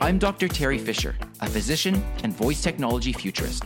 I'm 0.00 0.18
Dr. 0.18 0.48
Terry 0.48 0.78
Fisher, 0.78 1.16
a 1.40 1.48
physician 1.48 2.04
and 2.22 2.36
voice 2.36 2.62
technology 2.62 3.12
futurist. 3.12 3.64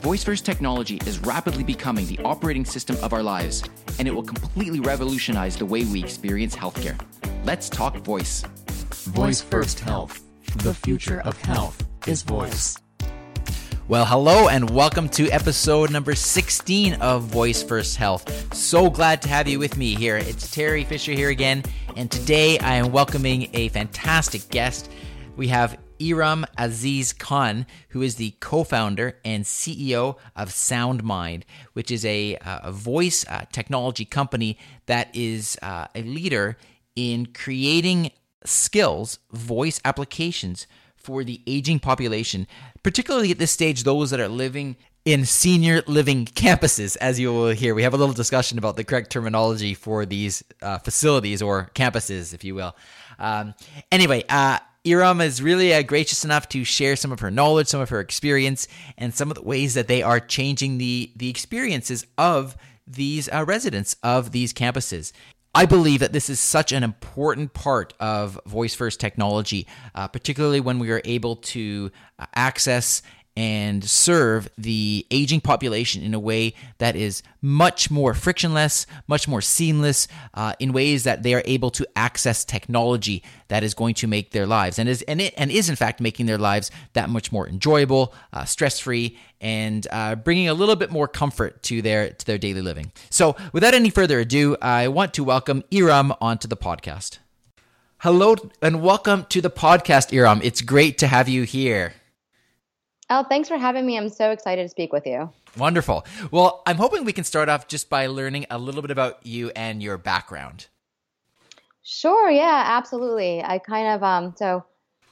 Voice 0.00 0.24
first 0.24 0.46
technology 0.46 0.98
is 1.04 1.18
rapidly 1.18 1.64
becoming 1.64 2.06
the 2.06 2.18
operating 2.24 2.64
system 2.64 2.96
of 3.02 3.12
our 3.12 3.22
lives, 3.22 3.62
and 3.98 4.06
it 4.06 4.14
will 4.14 4.22
completely 4.22 4.80
revolutionize 4.80 5.56
the 5.56 5.66
way 5.66 5.84
we 5.84 6.02
experience 6.02 6.54
healthcare. 6.56 6.98
Let's 7.44 7.68
talk 7.68 7.96
voice. 7.98 8.42
Voice 9.10 9.40
First 9.40 9.80
Health. 9.80 10.22
The 10.58 10.72
future 10.74 11.20
of 11.20 11.40
health 11.42 11.84
is 12.06 12.22
voice. 12.22 12.78
Well, 13.88 14.04
hello 14.04 14.48
and 14.48 14.68
welcome 14.70 15.08
to 15.10 15.30
episode 15.30 15.92
number 15.92 16.16
16 16.16 16.94
of 16.94 17.22
Voice 17.22 17.62
First 17.62 17.96
Health. 17.96 18.52
So 18.52 18.90
glad 18.90 19.22
to 19.22 19.28
have 19.28 19.46
you 19.46 19.60
with 19.60 19.76
me 19.76 19.94
here. 19.94 20.16
It's 20.16 20.50
Terry 20.50 20.82
Fisher 20.82 21.12
here 21.12 21.28
again, 21.28 21.62
and 21.94 22.10
today 22.10 22.58
I 22.58 22.74
am 22.74 22.90
welcoming 22.90 23.48
a 23.52 23.68
fantastic 23.68 24.48
guest. 24.48 24.90
We 25.36 25.46
have 25.48 25.78
Iram 26.00 26.44
Aziz 26.58 27.12
Khan, 27.12 27.64
who 27.90 28.02
is 28.02 28.16
the 28.16 28.34
co 28.40 28.64
founder 28.64 29.20
and 29.24 29.44
CEO 29.44 30.16
of 30.34 30.48
SoundMind, 30.48 31.44
which 31.74 31.92
is 31.92 32.04
a, 32.04 32.38
uh, 32.38 32.58
a 32.64 32.72
voice 32.72 33.24
uh, 33.28 33.44
technology 33.52 34.04
company 34.04 34.58
that 34.86 35.14
is 35.14 35.56
uh, 35.62 35.86
a 35.94 36.02
leader 36.02 36.56
in 36.96 37.26
creating 37.26 38.10
skills, 38.44 39.20
voice 39.30 39.80
applications 39.84 40.66
for 41.06 41.22
the 41.22 41.40
aging 41.46 41.78
population, 41.78 42.48
particularly 42.82 43.30
at 43.30 43.38
this 43.38 43.52
stage, 43.52 43.84
those 43.84 44.10
that 44.10 44.18
are 44.18 44.28
living 44.28 44.76
in 45.04 45.24
senior 45.24 45.82
living 45.86 46.26
campuses, 46.26 46.96
as 47.00 47.20
you 47.20 47.32
will 47.32 47.50
hear. 47.50 47.76
We 47.76 47.84
have 47.84 47.94
a 47.94 47.96
little 47.96 48.12
discussion 48.12 48.58
about 48.58 48.76
the 48.76 48.82
correct 48.82 49.10
terminology 49.10 49.72
for 49.72 50.04
these 50.04 50.42
uh, 50.60 50.78
facilities 50.78 51.40
or 51.40 51.70
campuses, 51.76 52.34
if 52.34 52.42
you 52.42 52.56
will. 52.56 52.74
Um, 53.20 53.54
anyway, 53.92 54.24
uh, 54.28 54.58
Iram 54.84 55.20
is 55.20 55.40
really 55.40 55.72
uh, 55.72 55.82
gracious 55.82 56.24
enough 56.24 56.48
to 56.50 56.64
share 56.64 56.96
some 56.96 57.12
of 57.12 57.20
her 57.20 57.30
knowledge, 57.30 57.68
some 57.68 57.80
of 57.80 57.90
her 57.90 58.00
experience, 58.00 58.66
and 58.98 59.14
some 59.14 59.30
of 59.30 59.36
the 59.36 59.42
ways 59.42 59.74
that 59.74 59.86
they 59.86 60.02
are 60.02 60.18
changing 60.18 60.78
the 60.78 61.12
the 61.14 61.30
experiences 61.30 62.04
of 62.18 62.56
these 62.84 63.28
uh, 63.32 63.44
residents 63.46 63.94
of 64.02 64.32
these 64.32 64.52
campuses. 64.52 65.12
I 65.56 65.64
believe 65.64 66.00
that 66.00 66.12
this 66.12 66.28
is 66.28 66.38
such 66.38 66.70
an 66.72 66.82
important 66.82 67.54
part 67.54 67.94
of 67.98 68.38
voice 68.44 68.74
first 68.74 69.00
technology, 69.00 69.66
uh, 69.94 70.06
particularly 70.06 70.60
when 70.60 70.78
we 70.78 70.90
are 70.90 71.00
able 71.06 71.36
to 71.36 71.90
uh, 72.18 72.26
access 72.34 73.00
and 73.36 73.84
serve 73.84 74.48
the 74.56 75.06
aging 75.10 75.40
population 75.40 76.02
in 76.02 76.14
a 76.14 76.18
way 76.18 76.54
that 76.78 76.96
is 76.96 77.22
much 77.42 77.90
more 77.90 78.14
frictionless, 78.14 78.86
much 79.06 79.28
more 79.28 79.42
seamless, 79.42 80.08
uh, 80.34 80.54
in 80.58 80.72
ways 80.72 81.04
that 81.04 81.22
they 81.22 81.34
are 81.34 81.42
able 81.44 81.70
to 81.70 81.86
access 81.94 82.44
technology 82.44 83.22
that 83.48 83.62
is 83.62 83.74
going 83.74 83.94
to 83.94 84.06
make 84.06 84.30
their 84.30 84.46
lives 84.46 84.78
and 84.78 84.88
is 84.88 85.02
and 85.02 85.20
it 85.20 85.34
and 85.36 85.50
is 85.50 85.68
in 85.68 85.76
fact 85.76 86.00
making 86.00 86.26
their 86.26 86.38
lives 86.38 86.70
that 86.94 87.10
much 87.10 87.30
more 87.30 87.46
enjoyable, 87.46 88.14
uh, 88.32 88.44
stress 88.44 88.80
free, 88.80 89.18
and 89.40 89.86
uh, 89.90 90.14
bringing 90.14 90.48
a 90.48 90.54
little 90.54 90.76
bit 90.76 90.90
more 90.90 91.06
comfort 91.06 91.62
to 91.62 91.82
their 91.82 92.10
to 92.10 92.26
their 92.26 92.38
daily 92.38 92.62
living. 92.62 92.90
So, 93.10 93.36
without 93.52 93.74
any 93.74 93.90
further 93.90 94.20
ado, 94.20 94.56
I 94.62 94.88
want 94.88 95.12
to 95.14 95.24
welcome 95.24 95.62
Iram 95.70 96.14
onto 96.20 96.48
the 96.48 96.56
podcast. 96.56 97.18
Hello 97.98 98.36
and 98.62 98.82
welcome 98.82 99.24
to 99.30 99.40
the 99.40 99.50
podcast, 99.50 100.12
Iram. 100.12 100.40
It's 100.42 100.60
great 100.60 100.98
to 100.98 101.06
have 101.06 101.28
you 101.28 101.42
here. 101.42 101.94
Oh, 103.08 103.24
thanks 103.28 103.48
for 103.48 103.56
having 103.56 103.86
me. 103.86 103.96
I'm 103.96 104.08
so 104.08 104.30
excited 104.30 104.62
to 104.62 104.68
speak 104.68 104.92
with 104.92 105.06
you. 105.06 105.30
Wonderful. 105.56 106.04
Well, 106.30 106.62
I'm 106.66 106.76
hoping 106.76 107.04
we 107.04 107.12
can 107.12 107.24
start 107.24 107.48
off 107.48 107.68
just 107.68 107.88
by 107.88 108.06
learning 108.08 108.46
a 108.50 108.58
little 108.58 108.82
bit 108.82 108.90
about 108.90 109.24
you 109.24 109.50
and 109.54 109.82
your 109.82 109.96
background. 109.96 110.66
Sure. 111.82 112.28
Yeah, 112.28 112.64
absolutely. 112.66 113.42
I 113.44 113.58
kind 113.58 113.94
of 113.94 114.02
um 114.02 114.34
so 114.36 114.64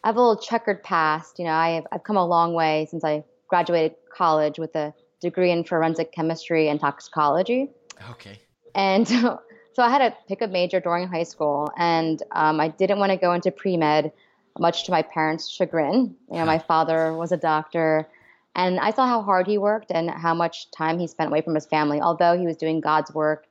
I 0.02 0.08
have 0.08 0.16
a 0.16 0.20
little 0.20 0.42
checkered 0.42 0.82
past. 0.82 1.38
You 1.38 1.44
know, 1.44 1.52
I've 1.52 1.86
I've 1.92 2.02
come 2.02 2.16
a 2.16 2.26
long 2.26 2.52
way 2.52 2.88
since 2.90 3.04
I 3.04 3.24
graduated 3.48 3.94
college 4.12 4.58
with 4.58 4.74
a 4.74 4.92
degree 5.20 5.52
in 5.52 5.62
forensic 5.62 6.12
chemistry 6.12 6.68
and 6.68 6.80
toxicology. 6.80 7.70
Okay. 8.10 8.40
And 8.74 9.06
so, 9.08 9.40
so 9.72 9.82
I 9.82 9.88
had 9.88 9.98
to 9.98 10.16
pick 10.28 10.42
a 10.42 10.48
major 10.48 10.80
during 10.80 11.06
high 11.06 11.22
school, 11.22 11.70
and 11.76 12.22
um, 12.32 12.60
I 12.60 12.68
didn't 12.68 12.98
want 12.98 13.10
to 13.10 13.16
go 13.16 13.32
into 13.32 13.50
pre 13.52 13.76
med 13.76 14.12
much 14.58 14.84
to 14.84 14.90
my 14.90 15.02
parents' 15.02 15.48
chagrin. 15.48 16.14
You 16.30 16.38
know, 16.38 16.44
my 16.44 16.58
father 16.58 17.12
was 17.12 17.32
a 17.32 17.36
doctor, 17.36 18.08
and 18.54 18.78
I 18.78 18.90
saw 18.92 19.06
how 19.06 19.22
hard 19.22 19.46
he 19.46 19.58
worked 19.58 19.90
and 19.90 20.10
how 20.10 20.34
much 20.34 20.70
time 20.70 20.98
he 20.98 21.06
spent 21.06 21.30
away 21.30 21.40
from 21.40 21.54
his 21.54 21.66
family. 21.66 22.00
Although 22.00 22.38
he 22.38 22.46
was 22.46 22.56
doing 22.56 22.80
God's 22.80 23.12
work, 23.12 23.46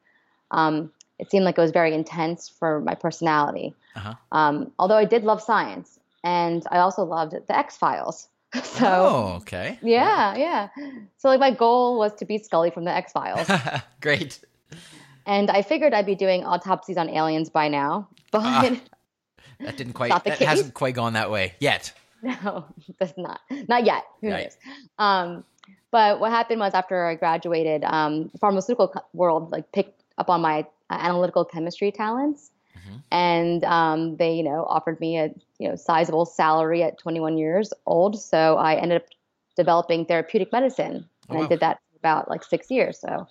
um, 0.52 0.92
it 1.20 1.30
seemed 1.30 1.46
like 1.46 1.58
it 1.58 1.62
was 1.62 1.72
very 1.72 1.94
intense 1.94 2.50
for 2.50 2.80
my 2.82 2.96
personality. 2.96 3.74
Uh-huh. 3.96 4.14
Um, 4.32 4.72
although 4.80 4.98
I 4.98 5.06
did 5.06 5.24
love 5.24 5.42
science, 5.42 6.00
and 6.24 6.64
I 6.72 6.80
also 6.80 7.04
loved 7.04 7.34
the 7.34 7.58
X 7.58 7.78
Files. 7.78 8.28
so, 8.64 8.88
oh, 8.88 9.34
okay. 9.42 9.80
Yeah, 9.82 10.36
yeah. 10.36 10.70
So, 11.18 11.28
like, 11.28 11.40
my 11.40 11.52
goal 11.52 11.98
was 11.98 12.14
to 12.16 12.26
be 12.26 12.38
Scully 12.38 12.70
from 12.70 12.86
the 12.86 12.92
X 12.92 13.12
Files. 13.12 13.50
Great. 14.02 14.40
And 15.26 15.50
I 15.50 15.62
figured 15.62 15.94
I'd 15.94 16.06
be 16.06 16.16
doing 16.16 16.44
autopsies 16.44 16.98
on 16.98 17.10
aliens 17.10 17.50
by 17.50 17.68
now, 17.68 18.08
but. 18.32 18.44
Uh. 18.44 18.76
That 19.60 19.78
didn't 19.78 19.94
quite. 19.94 20.10
That 20.10 20.38
case. 20.38 20.48
hasn't 20.48 20.74
quite 20.74 20.96
gone 20.96 21.14
that 21.14 21.32
way 21.32 21.54
yet. 21.60 21.94
No, 22.24 22.64
that's 23.00 23.18
not. 23.18 23.42
Not 23.68 23.86
yet. 23.86 24.06
Who 24.22 24.32
right. 24.32 24.44
knows? 24.44 24.58
Um, 24.98 25.44
but 25.92 26.22
what 26.22 26.32
happened 26.32 26.62
was 26.62 26.74
after 26.74 27.06
I 27.06 27.16
graduated, 27.16 27.84
um, 27.84 28.30
the 28.30 28.38
pharmaceutical 28.38 28.94
world 29.12 29.52
like 29.52 29.70
picked 29.74 30.02
up 30.18 30.30
on 30.30 30.42
my 30.42 30.60
uh, 30.90 30.98
analytical 31.02 31.44
chemistry 31.44 31.92
talents, 31.92 32.52
mm-hmm. 32.78 32.98
and 33.12 33.66
um, 33.66 34.16
they, 34.16 34.36
you 34.36 34.44
know, 34.44 34.64
offered 34.70 35.02
me 35.02 35.18
a 35.18 35.32
you 35.60 35.68
know 35.68 35.76
sizable 35.76 36.26
salary 36.26 36.82
at 36.82 36.98
21 36.98 37.38
years 37.38 37.74
old. 37.86 38.20
So 38.20 38.56
I 38.56 38.76
ended 38.76 39.02
up 39.02 39.08
developing 39.58 40.06
therapeutic 40.06 40.52
medicine, 40.54 41.10
and 41.28 41.38
oh, 41.38 41.40
wow. 41.40 41.44
I 41.44 41.48
did 41.48 41.60
that 41.60 41.80
for 41.92 41.98
about 41.98 42.30
like 42.30 42.46
six 42.46 42.72
years. 42.72 43.00
So 43.00 43.28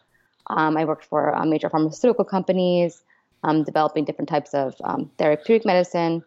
um, 0.49 0.77
I 0.77 0.85
worked 0.85 1.07
for 1.07 1.35
uh, 1.35 1.45
major 1.47 1.71
pharmaceutical 1.71 2.27
companies 2.27 3.03
um, 3.43 3.65
developing 3.65 4.05
different 4.05 4.29
types 4.29 4.55
of 4.55 4.75
um, 4.85 5.11
therapeutic 5.19 5.65
medicine, 5.65 6.23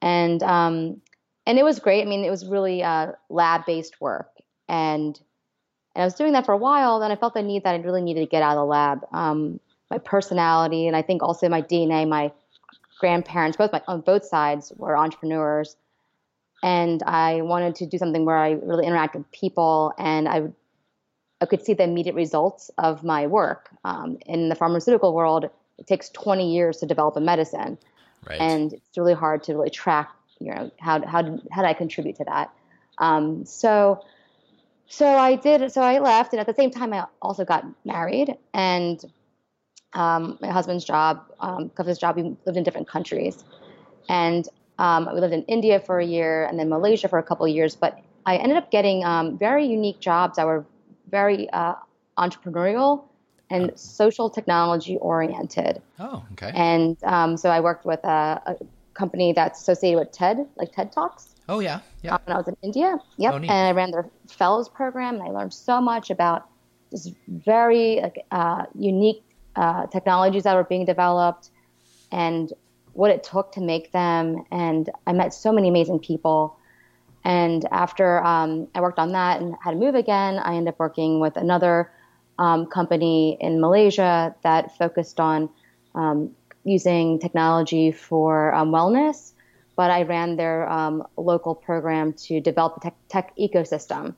and 0.00 0.42
um, 0.42 1.00
and 1.46 1.58
it 1.58 1.64
was 1.64 1.78
great. 1.78 2.02
I 2.02 2.04
mean, 2.04 2.24
it 2.24 2.30
was 2.30 2.46
really 2.46 2.82
uh, 2.82 3.12
lab 3.28 3.66
based 3.66 4.00
work, 4.00 4.30
and 4.68 5.18
and 5.94 6.02
I 6.02 6.04
was 6.04 6.14
doing 6.14 6.32
that 6.32 6.46
for 6.46 6.52
a 6.52 6.58
while. 6.58 7.00
Then 7.00 7.10
I 7.10 7.16
felt 7.16 7.34
the 7.34 7.42
need 7.42 7.64
that 7.64 7.74
I 7.74 7.78
really 7.78 8.02
needed 8.02 8.20
to 8.20 8.26
get 8.26 8.42
out 8.42 8.52
of 8.52 8.62
the 8.62 8.64
lab. 8.64 9.06
Um, 9.12 9.60
my 9.90 9.98
personality, 9.98 10.86
and 10.86 10.96
I 10.96 11.02
think 11.02 11.22
also 11.22 11.48
my 11.48 11.62
DNA, 11.62 12.08
my 12.08 12.32
grandparents, 12.98 13.56
both 13.56 13.72
my 13.72 13.82
on 13.86 14.00
both 14.00 14.24
sides 14.24 14.72
were 14.76 14.96
entrepreneurs, 14.96 15.76
and 16.62 17.02
I 17.02 17.42
wanted 17.42 17.76
to 17.76 17.86
do 17.86 17.98
something 17.98 18.24
where 18.24 18.36
I 18.36 18.52
really 18.52 18.86
interact 18.86 19.14
with 19.14 19.30
people, 19.30 19.92
and 19.98 20.28
I 20.28 20.48
I 21.40 21.46
could 21.46 21.64
see 21.64 21.74
the 21.74 21.84
immediate 21.84 22.14
results 22.14 22.70
of 22.78 23.04
my 23.04 23.26
work. 23.26 23.68
Um, 23.84 24.18
in 24.26 24.48
the 24.48 24.54
pharmaceutical 24.54 25.14
world, 25.14 25.50
it 25.78 25.86
takes 25.86 26.08
20 26.10 26.52
years 26.52 26.78
to 26.78 26.86
develop 26.86 27.16
a 27.16 27.20
medicine. 27.20 27.78
Right. 28.28 28.40
And 28.40 28.72
it's 28.72 28.96
really 28.96 29.14
hard 29.14 29.44
to 29.44 29.54
really 29.54 29.70
track, 29.70 30.10
you 30.40 30.54
know, 30.54 30.70
how, 30.78 31.04
how, 31.06 31.22
how 31.50 31.62
did 31.62 31.68
I 31.68 31.74
contribute 31.74 32.16
to 32.16 32.24
that? 32.24 32.50
Um, 32.98 33.44
so, 33.44 34.04
so 34.88 35.06
I 35.06 35.36
did, 35.36 35.70
so 35.72 35.82
I 35.82 35.98
left. 35.98 36.32
And 36.32 36.40
at 36.40 36.46
the 36.46 36.54
same 36.54 36.70
time, 36.70 36.92
I 36.92 37.06
also 37.20 37.44
got 37.44 37.64
married 37.84 38.36
and 38.54 39.04
um, 39.92 40.38
my 40.40 40.48
husband's 40.48 40.84
job, 40.84 41.24
um, 41.40 41.68
because 41.68 41.86
his 41.86 41.98
job, 41.98 42.16
we 42.16 42.36
lived 42.44 42.56
in 42.56 42.64
different 42.64 42.88
countries. 42.88 43.42
And 44.08 44.46
um, 44.78 45.08
we 45.12 45.20
lived 45.20 45.32
in 45.34 45.42
India 45.44 45.80
for 45.80 45.98
a 45.98 46.04
year 46.04 46.44
and 46.44 46.58
then 46.58 46.68
Malaysia 46.68 47.08
for 47.08 47.18
a 47.18 47.22
couple 47.22 47.46
of 47.46 47.52
years. 47.52 47.74
But 47.76 47.98
I 48.26 48.36
ended 48.36 48.58
up 48.58 48.70
getting 48.70 49.04
um, 49.04 49.38
very 49.38 49.66
unique 49.66 50.00
jobs 50.00 50.36
that 50.36 50.46
were 50.46 50.66
very 51.08 51.48
uh, 51.50 51.74
entrepreneurial 52.18 53.04
and 53.50 53.70
oh. 53.70 53.76
social 53.76 54.30
technology 54.30 54.96
oriented. 54.98 55.80
Oh, 55.98 56.24
okay. 56.32 56.52
And 56.54 56.96
um, 57.04 57.36
so 57.36 57.50
I 57.50 57.60
worked 57.60 57.84
with 57.84 58.02
a, 58.04 58.42
a, 58.46 58.56
company 58.94 59.34
that's 59.34 59.60
associated 59.60 59.98
with 59.98 60.10
TED, 60.10 60.46
like 60.56 60.72
TED 60.72 60.90
Talks. 60.90 61.34
Oh 61.50 61.60
yeah, 61.60 61.80
yeah. 62.02 62.14
Um, 62.14 62.20
when 62.24 62.34
I 62.34 62.38
was 62.38 62.48
in 62.48 62.56
India, 62.62 62.96
yep, 63.18 63.34
oh, 63.34 63.36
and 63.36 63.50
I 63.50 63.72
ran 63.72 63.90
their 63.90 64.08
fellows 64.26 64.70
program, 64.70 65.16
and 65.16 65.22
I 65.22 65.26
learned 65.26 65.52
so 65.52 65.82
much 65.82 66.08
about 66.08 66.48
this 66.90 67.10
very 67.28 68.02
uh, 68.30 68.64
unique 68.74 69.22
uh, 69.54 69.86
technologies 69.88 70.44
that 70.44 70.54
were 70.54 70.64
being 70.64 70.86
developed, 70.86 71.50
and 72.10 72.52
what 72.94 73.10
it 73.10 73.22
took 73.22 73.52
to 73.52 73.60
make 73.60 73.92
them. 73.92 74.44
And 74.50 74.88
I 75.06 75.12
met 75.12 75.34
so 75.34 75.52
many 75.52 75.68
amazing 75.68 75.98
people. 75.98 76.56
And 77.24 77.66
after 77.70 78.24
um, 78.24 78.68
I 78.74 78.80
worked 78.80 78.98
on 78.98 79.12
that 79.12 79.40
and 79.40 79.54
had 79.62 79.72
to 79.72 79.76
move 79.76 79.94
again, 79.94 80.38
I 80.38 80.54
ended 80.54 80.68
up 80.68 80.78
working 80.78 81.20
with 81.20 81.36
another 81.36 81.90
um, 82.38 82.66
company 82.66 83.36
in 83.40 83.60
Malaysia 83.60 84.34
that 84.42 84.76
focused 84.76 85.20
on 85.20 85.48
um, 85.94 86.30
using 86.64 87.18
technology 87.18 87.92
for 87.92 88.54
um, 88.54 88.70
wellness. 88.70 89.32
But 89.76 89.90
I 89.90 90.02
ran 90.02 90.36
their 90.36 90.68
um, 90.70 91.06
local 91.16 91.54
program 91.54 92.14
to 92.24 92.40
develop 92.40 92.78
a 92.78 92.80
tech, 92.80 92.96
tech, 93.08 93.36
ecosystem. 93.36 94.14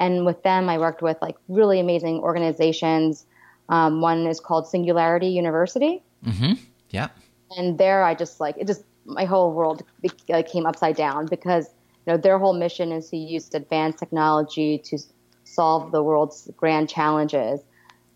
And 0.00 0.24
with 0.26 0.42
them, 0.42 0.68
I 0.68 0.78
worked 0.78 1.02
with 1.02 1.16
like 1.22 1.36
really 1.48 1.80
amazing 1.80 2.20
organizations. 2.20 3.26
Um, 3.68 4.00
one 4.00 4.26
is 4.26 4.38
called 4.38 4.68
Singularity 4.68 5.28
University. 5.28 6.02
Mm-hmm. 6.24 6.52
Yeah. 6.90 7.08
And 7.56 7.78
there, 7.78 8.04
I 8.04 8.14
just 8.14 8.38
like 8.38 8.56
it 8.58 8.66
just 8.66 8.84
my 9.06 9.24
whole 9.24 9.52
world 9.52 9.82
came 10.46 10.66
upside 10.66 10.96
down 10.96 11.26
because 11.26 11.70
you 12.06 12.12
know 12.12 12.16
their 12.18 12.38
whole 12.38 12.52
mission 12.52 12.92
is 12.92 13.08
to 13.10 13.16
use 13.16 13.52
advanced 13.54 13.98
technology 13.98 14.78
to 14.84 14.98
solve 15.58 15.92
the 15.92 16.02
world's 16.02 16.50
grand 16.56 16.88
challenges. 16.88 17.60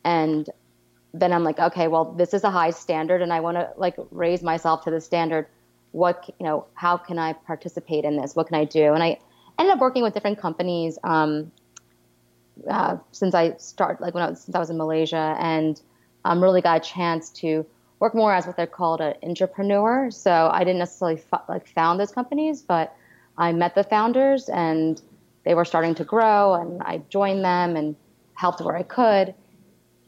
And 0.05 0.49
then 1.15 1.31
i'm 1.37 1.45
like 1.45 1.59
okay 1.69 1.89
well 1.89 2.07
this 2.21 2.33
is 2.33 2.43
a 2.43 2.51
high 2.51 2.71
standard 2.71 3.21
and 3.25 3.33
i 3.37 3.41
want 3.47 3.57
to 3.59 3.69
like 3.77 3.97
raise 4.11 4.43
myself 4.43 4.85
to 4.85 4.91
the 4.91 5.01
standard. 5.01 5.47
What 6.03 6.17
you 6.39 6.47
know 6.47 6.59
how 6.85 6.95
can 6.97 7.19
i 7.19 7.31
participate 7.51 8.05
in 8.09 8.15
this? 8.21 8.35
What 8.37 8.47
can 8.49 8.57
i 8.57 8.65
do? 8.65 8.95
And 8.95 9.03
i 9.03 9.11
ended 9.59 9.75
up 9.75 9.81
working 9.87 10.03
with 10.03 10.15
different 10.15 10.39
companies 10.47 10.99
um, 11.05 11.53
uh, 12.77 12.97
since 13.21 13.35
i 13.35 13.45
started 13.73 14.01
like 14.05 14.15
when 14.15 14.25
i 14.27 14.31
was 14.31 14.41
since 14.45 14.55
i 14.55 14.59
was 14.65 14.71
in 14.71 14.79
malaysia. 14.85 15.27
And 15.55 15.75
um, 16.25 16.43
really 16.47 16.63
got 16.69 16.77
a 16.83 16.85
chance 16.97 17.31
to 17.43 17.67
work 18.03 18.15
more 18.15 18.33
as 18.39 18.47
what 18.47 18.57
they're 18.57 18.77
called 18.81 19.01
an 19.01 19.15
intrapreneur. 19.29 20.13
So 20.13 20.33
I 20.53 20.61
didn't 20.67 20.79
necessarily 20.79 21.21
f- 21.33 21.49
like 21.49 21.67
found 21.67 22.01
those 22.01 22.13
companies, 22.13 22.63
but 22.75 22.87
I 23.37 23.53
met 23.53 23.75
the 23.75 23.85
founders 23.85 24.49
and 24.49 25.01
they 25.45 25.55
were 25.55 25.65
starting 25.65 25.95
to 25.97 26.05
grow, 26.05 26.55
and 26.55 26.83
I 26.83 27.03
joined 27.09 27.45
them 27.45 27.77
and 27.77 27.97
helped 28.35 28.61
where 28.61 28.77
I 28.77 28.83
could. 28.83 29.35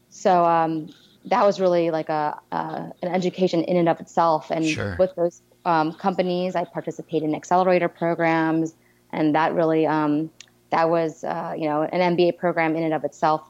So 0.09 0.45
um, 0.45 0.89
that 1.25 1.43
was 1.43 1.59
really 1.59 1.91
like 1.91 2.09
a, 2.09 2.39
an 2.51 2.93
education 3.03 3.63
in 3.63 3.77
and 3.77 3.89
of 3.89 3.99
itself. 3.99 4.51
And 4.51 4.65
sure. 4.65 4.95
with 4.97 5.15
those 5.15 5.41
um, 5.65 5.93
companies, 5.93 6.55
I 6.55 6.63
participated 6.63 7.29
in 7.29 7.35
accelerator 7.35 7.89
programs, 7.89 8.75
and 9.11 9.35
that 9.35 9.53
really 9.53 9.85
um, 9.85 10.29
that 10.71 10.89
was 10.89 11.23
uh, 11.23 11.53
you 11.57 11.67
know 11.67 11.83
an 11.83 12.15
MBA 12.15 12.37
program 12.37 12.75
in 12.75 12.83
and 12.83 12.93
of 12.93 13.03
itself. 13.03 13.49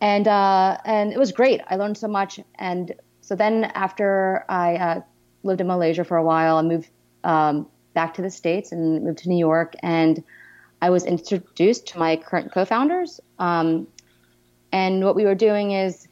And 0.00 0.28
uh, 0.28 0.78
and 0.84 1.12
it 1.12 1.18
was 1.18 1.32
great. 1.32 1.60
I 1.68 1.76
learned 1.76 1.96
so 1.96 2.08
much, 2.08 2.40
and 2.56 2.94
so 3.20 3.34
then 3.34 3.64
after 3.64 4.44
I 4.48 4.76
uh, 4.76 5.00
lived 5.42 5.60
in 5.60 5.66
Malaysia 5.66 6.04
for 6.04 6.16
a 6.16 6.24
while, 6.24 6.56
I 6.56 6.62
moved 6.62 6.90
um, 7.24 7.68
back 7.94 8.14
to 8.14 8.22
the 8.22 8.30
States 8.30 8.72
and 8.72 9.04
moved 9.04 9.18
to 9.18 9.28
New 9.28 9.38
York. 9.38 9.74
And 9.82 10.22
I 10.82 10.90
was 10.90 11.04
introduced 11.04 11.86
to 11.88 11.98
my 11.98 12.16
current 12.16 12.52
co-founders. 12.52 13.20
Um, 13.38 13.86
and 14.72 15.04
what 15.04 15.14
we 15.14 15.24
were 15.24 15.36
doing 15.36 15.70
is 15.70 16.08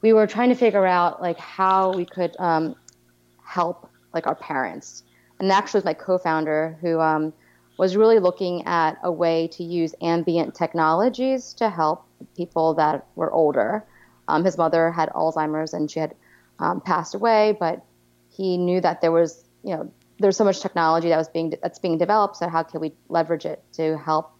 we 0.00 0.14
were 0.14 0.26
trying 0.26 0.48
to 0.48 0.54
figure 0.54 0.86
out 0.86 1.20
like 1.20 1.38
how 1.38 1.92
we 1.92 2.06
could 2.06 2.34
um, 2.38 2.74
help 3.44 3.90
like 4.14 4.26
our 4.26 4.34
parents. 4.34 5.04
And 5.38 5.52
actually, 5.52 5.78
was 5.78 5.84
my 5.84 5.94
co-founder 5.94 6.78
who 6.80 7.00
um, 7.00 7.34
was 7.76 7.94
really 7.94 8.18
looking 8.18 8.64
at 8.66 8.96
a 9.02 9.12
way 9.12 9.48
to 9.48 9.62
use 9.62 9.94
ambient 10.00 10.54
technologies 10.54 11.52
to 11.54 11.68
help 11.68 12.06
people 12.34 12.72
that 12.74 13.06
were 13.14 13.30
older. 13.30 13.84
Um, 14.26 14.42
his 14.42 14.56
mother 14.56 14.90
had 14.90 15.10
Alzheimer's 15.10 15.74
and 15.74 15.90
she 15.90 16.00
had 16.00 16.14
um, 16.60 16.80
passed 16.80 17.14
away, 17.14 17.56
but 17.60 17.84
he 18.30 18.56
knew 18.56 18.80
that 18.80 19.02
there 19.02 19.12
was, 19.12 19.44
you 19.62 19.76
know, 19.76 19.92
there's 20.22 20.36
so 20.36 20.44
much 20.44 20.60
technology 20.60 21.08
that 21.08 21.18
was 21.18 21.28
being 21.28 21.54
that's 21.62 21.78
being 21.78 21.98
developed. 21.98 22.36
So 22.36 22.48
how 22.48 22.62
can 22.62 22.80
we 22.80 22.92
leverage 23.08 23.44
it 23.44 23.62
to 23.74 23.98
help? 23.98 24.32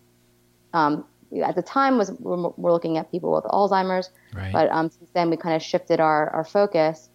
Um, 0.72 1.04
at 1.44 1.54
the 1.54 1.62
time 1.62 1.98
was 1.98 2.10
we're, 2.20 2.50
we're, 2.56 2.72
looking 2.72 2.98
at 2.98 3.10
people 3.10 3.32
with 3.32 3.44
Alzheimer's, 3.44 4.10
right. 4.34 4.52
but 4.52 4.70
um, 4.70 4.90
since 4.90 5.10
then 5.14 5.30
we 5.30 5.36
kind 5.36 5.56
of 5.56 5.62
shifted 5.62 6.00
our, 6.00 6.28
our 6.30 6.44
focus. 6.44 7.08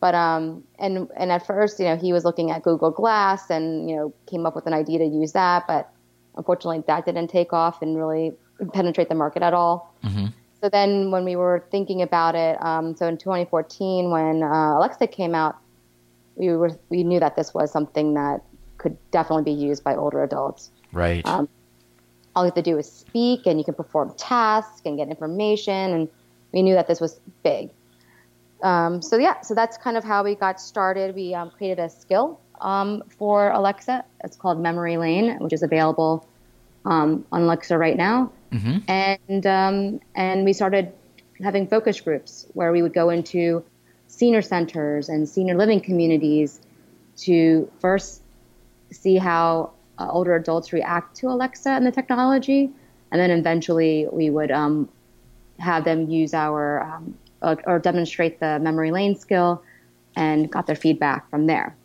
But 0.00 0.14
um, 0.14 0.64
and 0.78 1.08
and 1.16 1.32
at 1.32 1.46
first, 1.46 1.78
you 1.80 1.86
know, 1.86 1.96
he 1.96 2.12
was 2.12 2.24
looking 2.24 2.50
at 2.50 2.62
Google 2.62 2.90
Glass 2.90 3.50
and 3.50 3.90
you 3.90 3.96
know 3.96 4.14
came 4.26 4.46
up 4.46 4.54
with 4.54 4.66
an 4.66 4.74
idea 4.74 4.98
to 4.98 5.04
use 5.04 5.32
that, 5.32 5.66
but 5.66 5.90
unfortunately 6.36 6.84
that 6.86 7.04
didn't 7.04 7.28
take 7.28 7.52
off 7.52 7.82
and 7.82 7.96
really 7.96 8.32
penetrate 8.72 9.08
the 9.08 9.14
market 9.14 9.42
at 9.42 9.54
all. 9.54 9.94
Mm-hmm. 10.04 10.26
So 10.62 10.68
then, 10.68 11.10
when 11.10 11.24
we 11.24 11.36
were 11.36 11.64
thinking 11.70 12.02
about 12.02 12.34
it, 12.34 12.62
um, 12.62 12.96
so 12.96 13.06
in 13.06 13.16
2014, 13.16 14.10
when 14.10 14.42
uh, 14.42 14.76
Alexa 14.76 15.06
came 15.06 15.34
out, 15.34 15.56
we 16.38 16.48
were 16.50 16.70
we 16.88 17.04
knew 17.04 17.20
that 17.20 17.36
this 17.36 17.52
was 17.52 17.70
something 17.70 18.14
that 18.14 18.42
could 18.78 18.96
definitely 19.10 19.44
be 19.44 19.58
used 19.60 19.84
by 19.84 19.96
older 19.96 20.22
adults. 20.22 20.70
Right. 20.92 21.26
Um, 21.26 21.48
all 22.34 22.44
you 22.44 22.48
have 22.48 22.54
to 22.54 22.62
do 22.62 22.78
is 22.78 22.90
speak, 22.90 23.46
and 23.46 23.58
you 23.58 23.64
can 23.64 23.74
perform 23.74 24.14
tasks 24.16 24.82
and 24.84 24.96
get 24.96 25.08
information, 25.08 25.92
and 25.92 26.08
we 26.52 26.62
knew 26.62 26.74
that 26.74 26.86
this 26.86 27.00
was 27.00 27.20
big. 27.42 27.70
Um, 28.62 29.02
so 29.02 29.18
yeah, 29.18 29.40
so 29.40 29.54
that's 29.54 29.76
kind 29.76 29.96
of 29.96 30.04
how 30.04 30.24
we 30.24 30.34
got 30.34 30.60
started. 30.60 31.14
We 31.14 31.34
um, 31.34 31.50
created 31.50 31.80
a 31.80 31.90
skill 31.90 32.40
um, 32.60 33.02
for 33.08 33.50
Alexa. 33.50 34.04
It's 34.24 34.36
called 34.36 34.60
Memory 34.60 34.96
Lane, 34.96 35.38
which 35.38 35.52
is 35.52 35.62
available 35.62 36.28
um, 36.84 37.24
on 37.32 37.42
Alexa 37.42 37.76
right 37.76 37.96
now. 37.96 38.32
Mm-hmm. 38.52 38.78
And 38.88 39.46
um, 39.46 40.00
and 40.14 40.44
we 40.44 40.52
started 40.52 40.92
having 41.42 41.68
focus 41.68 42.00
groups 42.00 42.46
where 42.54 42.72
we 42.72 42.82
would 42.82 42.94
go 42.94 43.10
into 43.10 43.64
senior 44.08 44.42
centers 44.42 45.08
and 45.08 45.28
senior 45.28 45.54
living 45.54 45.80
communities 45.80 46.60
to 47.18 47.70
first 47.78 48.22
see 48.90 49.16
how 49.16 49.70
uh, 49.98 50.08
older 50.10 50.34
adults 50.34 50.72
react 50.72 51.16
to 51.16 51.28
Alexa 51.28 51.70
and 51.70 51.86
the 51.86 51.92
technology, 51.92 52.70
and 53.12 53.20
then 53.20 53.30
eventually 53.30 54.06
we 54.10 54.30
would 54.30 54.50
um, 54.50 54.88
have 55.58 55.84
them 55.84 56.10
use 56.10 56.34
our 56.34 56.82
um, 56.82 57.14
uh, 57.42 57.54
or 57.66 57.78
demonstrate 57.78 58.40
the 58.40 58.58
memory 58.58 58.90
lane 58.90 59.14
skill, 59.14 59.62
and 60.16 60.50
got 60.50 60.66
their 60.66 60.76
feedback 60.76 61.30
from 61.30 61.46
there. 61.46 61.76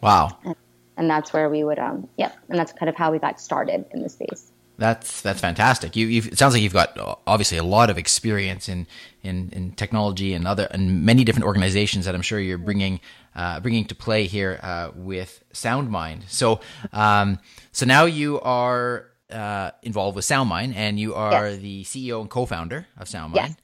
Wow. 0.00 0.36
And, 0.44 0.54
and 0.96 1.10
that's 1.10 1.32
where 1.32 1.48
we 1.48 1.64
would, 1.64 1.78
um, 1.78 2.08
yep, 2.16 2.36
and 2.48 2.58
that's 2.58 2.72
kind 2.72 2.88
of 2.88 2.94
how 2.94 3.10
we 3.10 3.18
got 3.18 3.40
started 3.40 3.84
in 3.90 4.02
the 4.02 4.08
space. 4.08 4.51
That's 4.82 5.20
that's 5.20 5.40
fantastic. 5.40 5.94
You 5.94 6.08
it 6.08 6.36
sounds 6.36 6.54
like 6.54 6.62
you've 6.62 6.72
got 6.72 6.98
uh, 6.98 7.14
obviously 7.24 7.56
a 7.56 7.62
lot 7.62 7.88
of 7.88 7.98
experience 7.98 8.68
in 8.68 8.88
in, 9.22 9.50
in 9.52 9.70
technology 9.70 10.34
and 10.34 10.44
other 10.44 10.66
and 10.72 11.04
many 11.04 11.22
different 11.22 11.46
organizations 11.46 12.04
that 12.04 12.16
I'm 12.16 12.20
sure 12.20 12.40
you're 12.40 12.58
bringing 12.58 12.98
uh, 13.36 13.60
bringing 13.60 13.84
to 13.84 13.94
play 13.94 14.26
here 14.26 14.58
uh, 14.60 14.90
with 14.96 15.44
SoundMind. 15.54 16.28
So 16.28 16.58
um, 16.92 17.38
so 17.70 17.86
now 17.86 18.06
you 18.06 18.40
are 18.40 19.06
uh, 19.30 19.70
involved 19.84 20.16
with 20.16 20.24
SoundMind 20.24 20.74
and 20.74 20.98
you 20.98 21.14
are 21.14 21.50
yes. 21.50 21.60
the 21.60 21.84
CEO 21.84 22.20
and 22.20 22.28
co-founder 22.28 22.88
of 22.98 23.06
SoundMind. 23.06 23.36
Yes. 23.36 23.56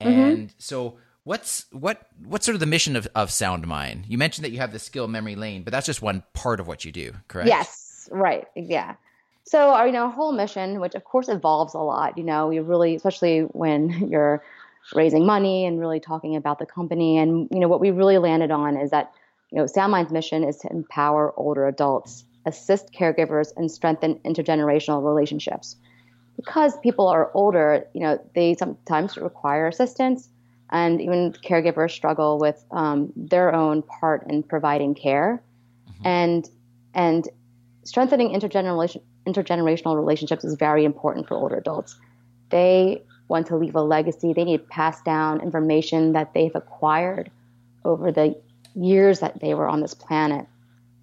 And 0.00 0.38
mm-hmm. 0.38 0.46
so 0.58 0.96
what's 1.22 1.66
what 1.70 2.08
what's 2.26 2.44
sort 2.44 2.54
of 2.54 2.60
the 2.60 2.66
mission 2.66 2.96
of, 2.96 3.06
of 3.14 3.28
SoundMind? 3.28 4.06
You 4.08 4.18
mentioned 4.18 4.44
that 4.44 4.50
you 4.50 4.58
have 4.58 4.72
the 4.72 4.80
skill 4.80 5.06
memory 5.06 5.36
lane, 5.36 5.62
but 5.62 5.70
that's 5.70 5.86
just 5.86 6.02
one 6.02 6.24
part 6.32 6.58
of 6.58 6.66
what 6.66 6.84
you 6.84 6.90
do, 6.90 7.12
correct? 7.28 7.46
Yes, 7.46 8.08
right. 8.10 8.48
Yeah. 8.56 8.96
So 9.44 9.70
our 9.70 9.86
you 9.86 9.92
know 9.92 10.10
whole 10.10 10.32
mission, 10.32 10.80
which 10.80 10.94
of 10.94 11.04
course 11.04 11.28
evolves 11.28 11.74
a 11.74 11.78
lot, 11.78 12.16
you 12.16 12.24
know, 12.24 12.50
you 12.50 12.62
really 12.62 12.94
especially 12.94 13.40
when 13.40 14.08
you're 14.10 14.42
raising 14.94 15.24
money 15.24 15.64
and 15.64 15.80
really 15.80 16.00
talking 16.00 16.36
about 16.36 16.58
the 16.58 16.66
company 16.66 17.16
and 17.16 17.48
you 17.50 17.58
know 17.58 17.68
what 17.68 17.80
we 17.80 17.90
really 17.90 18.18
landed 18.18 18.50
on 18.50 18.76
is 18.76 18.90
that 18.90 19.12
you 19.50 19.58
know 19.58 19.64
SoundMind's 19.64 20.12
mission 20.12 20.44
is 20.44 20.56
to 20.58 20.70
empower 20.70 21.32
older 21.38 21.66
adults, 21.66 22.24
assist 22.46 22.92
caregivers 22.92 23.52
and 23.56 23.70
strengthen 23.70 24.16
intergenerational 24.20 25.04
relationships. 25.04 25.76
Because 26.36 26.76
people 26.80 27.06
are 27.06 27.30
older, 27.32 27.86
you 27.94 28.00
know, 28.00 28.18
they 28.34 28.54
sometimes 28.54 29.16
require 29.16 29.68
assistance 29.68 30.28
and 30.70 31.00
even 31.00 31.32
caregivers 31.32 31.92
struggle 31.92 32.38
with 32.38 32.64
um, 32.72 33.12
their 33.14 33.54
own 33.54 33.82
part 33.82 34.26
in 34.28 34.42
providing 34.42 34.94
care 34.94 35.42
mm-hmm. 35.88 36.06
and 36.06 36.50
and 36.94 37.28
strengthening 37.84 38.30
intergeneration, 38.30 39.02
intergenerational 39.26 39.96
relationships 39.96 40.44
is 40.44 40.54
very 40.54 40.84
important 40.84 41.28
for 41.28 41.36
older 41.36 41.56
adults. 41.56 41.96
They 42.50 43.02
want 43.28 43.46
to 43.48 43.56
leave 43.56 43.74
a 43.74 43.82
legacy. 43.82 44.32
They 44.32 44.44
need 44.44 44.58
to 44.58 44.64
pass 44.64 45.00
down 45.02 45.40
information 45.40 46.12
that 46.12 46.34
they've 46.34 46.54
acquired 46.54 47.30
over 47.84 48.12
the 48.12 48.40
years 48.74 49.20
that 49.20 49.40
they 49.40 49.54
were 49.54 49.68
on 49.68 49.80
this 49.80 49.94
planet. 49.94 50.46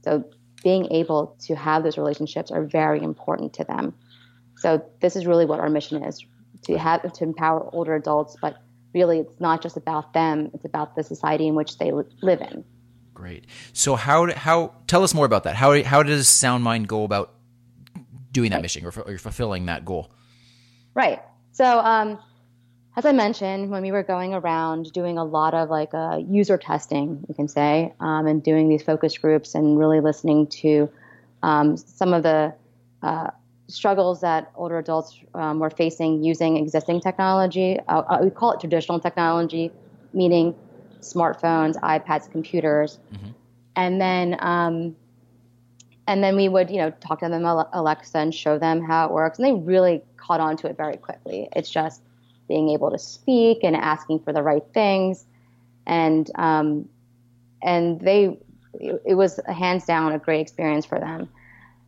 So 0.03 0.23
being 0.63 0.91
able 0.91 1.35
to 1.41 1.55
have 1.55 1.83
those 1.83 1.97
relationships 1.97 2.51
are 2.51 2.63
very 2.63 3.01
important 3.01 3.53
to 3.53 3.63
them. 3.63 3.93
So 4.57 4.85
this 4.99 5.15
is 5.15 5.25
really 5.25 5.45
what 5.45 5.59
our 5.59 5.69
mission 5.69 6.03
is 6.03 6.23
to 6.63 6.77
have 6.77 7.11
to 7.11 7.23
empower 7.23 7.67
older 7.73 7.95
adults, 7.95 8.37
but 8.39 8.57
really 8.93 9.19
it's 9.19 9.39
not 9.39 9.61
just 9.61 9.77
about 9.77 10.13
them, 10.13 10.51
it's 10.53 10.65
about 10.65 10.95
the 10.95 11.03
society 11.03 11.47
in 11.47 11.55
which 11.55 11.77
they 11.77 11.91
live 11.91 12.41
in. 12.41 12.63
Great. 13.13 13.45
So 13.73 13.95
how 13.95 14.31
how 14.33 14.73
tell 14.87 15.03
us 15.03 15.13
more 15.13 15.25
about 15.25 15.43
that. 15.43 15.55
How 15.55 15.81
how 15.83 16.03
does 16.03 16.27
SoundMind 16.27 16.87
go 16.87 17.03
about 17.03 17.33
doing 18.31 18.49
that 18.51 18.57
right. 18.57 18.61
mission 18.61 18.85
or, 18.85 18.93
or, 19.01 19.17
fulfilling 19.17 19.65
that 19.65 19.85
goal? 19.85 20.11
Right. 20.93 21.21
So 21.51 21.79
um, 21.79 22.19
as 22.97 23.05
I 23.05 23.13
mentioned, 23.13 23.69
when 23.69 23.81
we 23.81 23.91
were 23.91 24.03
going 24.03 24.33
around 24.33 24.91
doing 24.91 25.17
a 25.17 25.23
lot 25.23 25.53
of 25.53 25.69
like 25.69 25.93
uh, 25.93 26.19
user 26.27 26.57
testing, 26.57 27.23
you 27.27 27.33
can 27.33 27.47
say, 27.47 27.93
um, 27.99 28.27
and 28.27 28.43
doing 28.43 28.67
these 28.67 28.83
focus 28.83 29.17
groups 29.17 29.55
and 29.55 29.79
really 29.79 30.01
listening 30.01 30.47
to 30.47 30.89
um, 31.41 31.77
some 31.77 32.13
of 32.13 32.23
the 32.23 32.53
uh, 33.01 33.31
struggles 33.67 34.19
that 34.21 34.51
older 34.55 34.77
adults 34.77 35.17
um, 35.33 35.59
were 35.59 35.69
facing 35.69 36.21
using 36.23 36.57
existing 36.57 36.99
technology. 36.99 37.79
Uh, 37.87 38.01
uh 38.09 38.19
we 38.21 38.29
call 38.29 38.51
it 38.51 38.59
traditional 38.59 38.99
technology, 38.99 39.71
meaning 40.13 40.53
smartphones, 40.99 41.79
iPads, 41.79 42.29
computers, 42.29 42.99
mm-hmm. 43.13 43.29
and 43.77 44.01
then 44.01 44.35
um, 44.39 44.95
and 46.07 46.23
then 46.23 46.35
we 46.35 46.49
would 46.49 46.69
you 46.69 46.77
know 46.77 46.91
talk 46.91 47.19
to 47.19 47.29
them 47.29 47.45
Alexa 47.45 48.17
and 48.17 48.33
show 48.33 48.57
them 48.57 48.83
how 48.83 49.05
it 49.05 49.11
works, 49.11 49.39
and 49.39 49.47
they 49.47 49.53
really 49.53 50.01
caught 50.17 50.39
on 50.39 50.57
to 50.57 50.67
it 50.67 50.77
very 50.77 50.97
quickly. 50.97 51.47
It's 51.55 51.69
just 51.69 52.01
being 52.47 52.69
able 52.69 52.91
to 52.91 52.99
speak 52.99 53.59
and 53.63 53.75
asking 53.75 54.19
for 54.19 54.33
the 54.33 54.43
right 54.43 54.63
things, 54.73 55.25
and 55.85 56.29
um, 56.35 56.89
and 57.61 57.99
they 58.01 58.37
it, 58.79 59.15
was 59.15 59.39
hands 59.47 59.85
down 59.85 60.13
a 60.13 60.19
great 60.19 60.41
experience 60.41 60.85
for 60.85 60.99
them. 60.99 61.29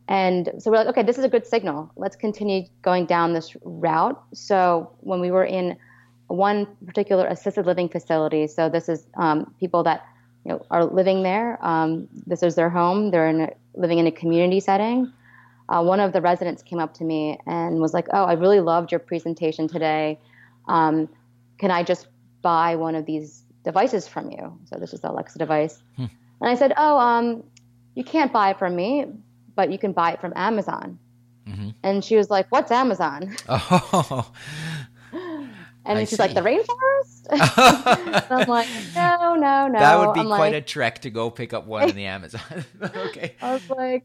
And 0.06 0.50
so 0.58 0.70
we're 0.70 0.78
like, 0.78 0.88
okay, 0.88 1.02
this 1.02 1.18
is 1.18 1.24
a 1.24 1.28
good 1.28 1.46
signal. 1.46 1.90
Let's 1.96 2.16
continue 2.16 2.64
going 2.82 3.06
down 3.06 3.32
this 3.32 3.56
route. 3.62 4.20
So 4.34 4.94
when 5.00 5.20
we 5.20 5.30
were 5.30 5.44
in 5.44 5.76
one 6.26 6.66
particular 6.86 7.26
assisted 7.26 7.64
living 7.64 7.88
facility, 7.88 8.46
so 8.46 8.68
this 8.68 8.88
is 8.88 9.06
um, 9.16 9.54
people 9.60 9.82
that 9.84 10.06
you 10.44 10.52
know 10.52 10.66
are 10.70 10.84
living 10.84 11.22
there. 11.22 11.58
Um, 11.64 12.08
this 12.26 12.42
is 12.42 12.54
their 12.54 12.68
home. 12.68 13.10
They're 13.10 13.28
in 13.28 13.40
a, 13.42 13.50
living 13.74 13.98
in 13.98 14.06
a 14.06 14.12
community 14.12 14.60
setting. 14.60 15.12
Uh, 15.68 15.82
one 15.82 16.00
of 16.00 16.12
the 16.12 16.20
residents 16.20 16.62
came 16.62 16.78
up 16.78 16.94
to 16.94 17.04
me 17.04 17.38
and 17.46 17.80
was 17.80 17.94
like, 17.94 18.08
"Oh, 18.12 18.24
I 18.24 18.34
really 18.34 18.60
loved 18.60 18.92
your 18.92 18.98
presentation 18.98 19.68
today. 19.68 20.18
Um, 20.68 21.08
can 21.58 21.70
I 21.70 21.82
just 21.82 22.06
buy 22.42 22.76
one 22.76 22.94
of 22.94 23.06
these 23.06 23.44
devices 23.64 24.06
from 24.06 24.30
you?" 24.30 24.58
So 24.66 24.78
this 24.78 24.92
is 24.92 25.00
the 25.00 25.10
Alexa 25.10 25.38
device. 25.38 25.82
Hmm. 25.96 26.06
And 26.40 26.50
I 26.50 26.54
said, 26.54 26.74
"Oh, 26.76 26.98
um, 26.98 27.44
you 27.94 28.04
can't 28.04 28.32
buy 28.32 28.50
it 28.50 28.58
from 28.58 28.74
me, 28.76 29.06
but 29.54 29.70
you 29.70 29.78
can 29.78 29.92
buy 29.92 30.12
it 30.12 30.20
from 30.20 30.32
Amazon. 30.36 30.98
Mm-hmm. 31.48 31.70
And 31.82 32.04
she 32.04 32.16
was 32.16 32.30
like, 32.30 32.50
What's 32.50 32.70
Amazon? 32.70 33.36
Oh. 33.48 34.30
And 35.86 35.98
I 35.98 36.04
she's 36.04 36.16
see. 36.16 36.16
like, 36.16 36.34
The 36.34 36.40
rainforest? 36.40 37.13
I'm 37.30 38.48
like, 38.48 38.68
No, 38.94 39.34
no, 39.34 39.68
no. 39.68 39.78
That 39.78 39.98
would 39.98 40.14
be 40.14 40.20
I'm 40.20 40.26
quite 40.26 40.52
like, 40.52 40.54
a 40.54 40.60
trek 40.60 41.00
to 41.02 41.10
go 41.10 41.30
pick 41.30 41.52
up 41.52 41.66
one 41.66 41.88
in 41.88 41.96
the 41.96 42.06
Amazon. 42.06 42.64
okay. 42.82 43.34
I 43.42 43.52
was 43.54 43.70
like, 43.70 44.04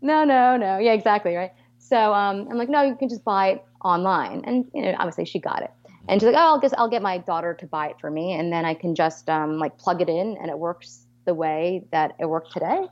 No, 0.00 0.24
no, 0.24 0.56
no. 0.56 0.78
Yeah, 0.78 0.92
exactly. 0.92 1.34
Right. 1.34 1.52
So 1.78 2.12
um, 2.12 2.48
I'm 2.50 2.58
like, 2.58 2.68
No, 2.68 2.82
you 2.82 2.96
can 2.96 3.08
just 3.08 3.24
buy 3.24 3.48
it 3.48 3.64
online. 3.82 4.42
And, 4.44 4.70
you 4.74 4.82
know, 4.82 4.94
obviously 4.98 5.24
she 5.24 5.38
got 5.38 5.62
it. 5.62 5.70
And 6.08 6.20
she's 6.20 6.26
like, 6.26 6.36
Oh, 6.36 6.54
I'll 6.54 6.60
just, 6.60 6.74
I'll 6.78 6.90
get 6.90 7.02
my 7.02 7.18
daughter 7.18 7.54
to 7.54 7.66
buy 7.66 7.88
it 7.88 7.96
for 8.00 8.10
me. 8.10 8.32
And 8.32 8.52
then 8.52 8.64
I 8.64 8.74
can 8.74 8.94
just 8.94 9.28
um, 9.28 9.58
like 9.58 9.78
plug 9.78 10.00
it 10.02 10.08
in 10.08 10.36
and 10.40 10.50
it 10.50 10.58
works 10.58 11.06
the 11.24 11.34
way 11.34 11.84
that 11.92 12.14
it 12.18 12.26
worked 12.26 12.52
today. 12.52 12.86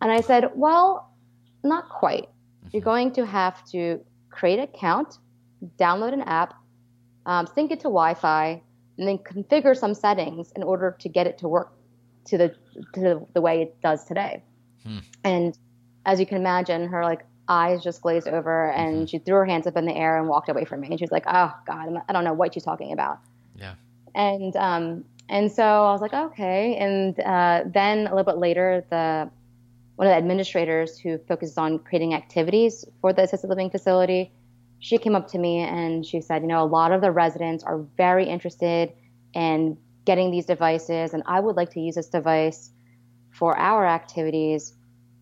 And 0.00 0.12
I 0.12 0.20
said, 0.20 0.50
Well, 0.54 1.12
not 1.62 1.88
quite. 1.88 2.28
You're 2.72 2.80
mm-hmm. 2.80 2.90
going 2.90 3.12
to 3.12 3.26
have 3.26 3.64
to 3.70 4.00
create 4.30 4.58
an 4.58 4.64
account, 4.64 5.18
download 5.78 6.12
an 6.12 6.22
app, 6.22 6.54
um, 7.26 7.46
sync 7.54 7.70
it 7.72 7.80
to 7.80 7.84
Wi 7.84 8.14
Fi, 8.14 8.62
and 8.98 9.08
then 9.08 9.18
configure 9.18 9.76
some 9.76 9.94
settings 9.94 10.52
in 10.56 10.62
order 10.62 10.96
to 11.00 11.08
get 11.08 11.26
it 11.26 11.38
to 11.38 11.48
work 11.48 11.72
to 12.26 12.36
the, 12.36 12.54
to 12.94 13.26
the 13.32 13.40
way 13.40 13.62
it 13.62 13.80
does 13.80 14.04
today. 14.04 14.42
Hmm. 14.84 14.98
And 15.24 15.58
as 16.04 16.20
you 16.20 16.26
can 16.26 16.36
imagine, 16.36 16.88
her 16.88 17.02
like 17.04 17.24
eyes 17.48 17.82
just 17.82 18.02
glazed 18.02 18.28
over 18.28 18.70
and 18.72 18.96
mm-hmm. 18.96 19.04
she 19.06 19.18
threw 19.18 19.36
her 19.36 19.46
hands 19.46 19.66
up 19.66 19.76
in 19.76 19.86
the 19.86 19.94
air 19.94 20.18
and 20.18 20.28
walked 20.28 20.48
away 20.48 20.64
from 20.64 20.80
me. 20.80 20.88
And 20.88 20.98
she 20.98 21.04
was 21.04 21.12
like, 21.12 21.24
oh, 21.26 21.52
God, 21.66 22.02
I 22.08 22.12
don't 22.12 22.24
know 22.24 22.34
what 22.34 22.54
she's 22.54 22.64
talking 22.64 22.92
about. 22.92 23.18
Yeah. 23.56 23.74
And, 24.14 24.54
um, 24.56 25.04
and 25.28 25.50
so 25.50 25.62
I 25.62 25.92
was 25.92 26.00
like, 26.00 26.14
okay. 26.14 26.76
And 26.76 27.18
uh, 27.20 27.64
then 27.66 28.06
a 28.06 28.14
little 28.14 28.24
bit 28.24 28.38
later, 28.38 28.84
the 28.90 29.30
one 29.96 30.06
of 30.06 30.12
the 30.12 30.16
administrators 30.16 30.96
who 30.96 31.18
focuses 31.26 31.58
on 31.58 31.80
creating 31.80 32.14
activities 32.14 32.84
for 33.00 33.12
the 33.12 33.22
assisted 33.22 33.48
living 33.48 33.68
facility, 33.68 34.30
she 34.80 34.98
came 34.98 35.14
up 35.14 35.28
to 35.28 35.38
me 35.38 35.58
and 35.58 36.06
she 36.06 36.20
said, 36.20 36.42
you 36.42 36.48
know, 36.48 36.62
a 36.62 36.66
lot 36.66 36.92
of 36.92 37.00
the 37.00 37.10
residents 37.10 37.64
are 37.64 37.78
very 37.96 38.26
interested 38.26 38.92
in 39.34 39.76
getting 40.04 40.30
these 40.30 40.46
devices, 40.46 41.12
and 41.12 41.22
I 41.26 41.40
would 41.40 41.56
like 41.56 41.70
to 41.72 41.80
use 41.80 41.96
this 41.96 42.08
device 42.08 42.70
for 43.30 43.56
our 43.58 43.86
activities. 43.86 44.74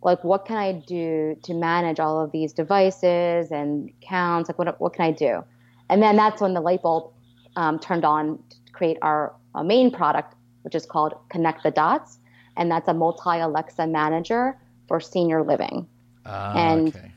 Like, 0.03 0.23
what 0.23 0.45
can 0.45 0.57
I 0.57 0.73
do 0.73 1.37
to 1.43 1.55
manage 1.55 1.99
all 1.99 2.23
of 2.23 2.31
these 2.31 2.53
devices 2.53 3.51
and 3.51 3.91
counts? 4.01 4.49
Like, 4.49 4.59
what, 4.59 4.81
what 4.81 4.93
can 4.93 5.05
I 5.05 5.11
do? 5.11 5.43
And 5.89 6.03
then 6.03 6.17
that's 6.17 6.41
when 6.41 6.55
the 6.55 6.61
light 6.61 6.83
bulb 6.83 7.13
um, 7.57 7.79
turned 7.79 8.05
on 8.05 8.39
to 8.51 8.73
create 8.73 8.99
our, 9.03 9.35
our 9.55 9.65
main 9.65 9.91
product, 9.91 10.35
which 10.63 10.75
is 10.75 10.87
called 10.87 11.15
Connect 11.31 11.63
the 11.63 11.71
Dots. 11.71 12.19
And 12.57 12.71
that's 12.71 12.89
a 12.89 12.95
multi 12.95 13.39
Alexa 13.39 13.87
manager 13.87 14.57
for 14.87 15.01
senior 15.01 15.43
living. 15.43 15.89
Uh, 16.25 16.53
and 16.57 16.89
okay. 16.89 17.13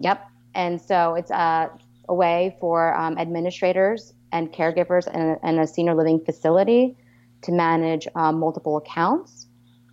yep. 0.00 0.28
And 0.54 0.80
so 0.80 1.14
it's 1.14 1.30
a, 1.30 1.70
a 2.08 2.14
way 2.14 2.56
for 2.60 2.94
um, 2.94 3.18
administrators 3.18 4.12
and 4.32 4.52
caregivers 4.52 5.12
in 5.12 5.20
a, 5.20 5.48
in 5.48 5.58
a, 5.58 5.66
senior 5.66 5.94
living 5.94 6.20
facility 6.24 6.96
to 7.42 7.52
manage 7.52 8.08
um, 8.14 8.38
multiple 8.38 8.76
accounts 8.76 9.46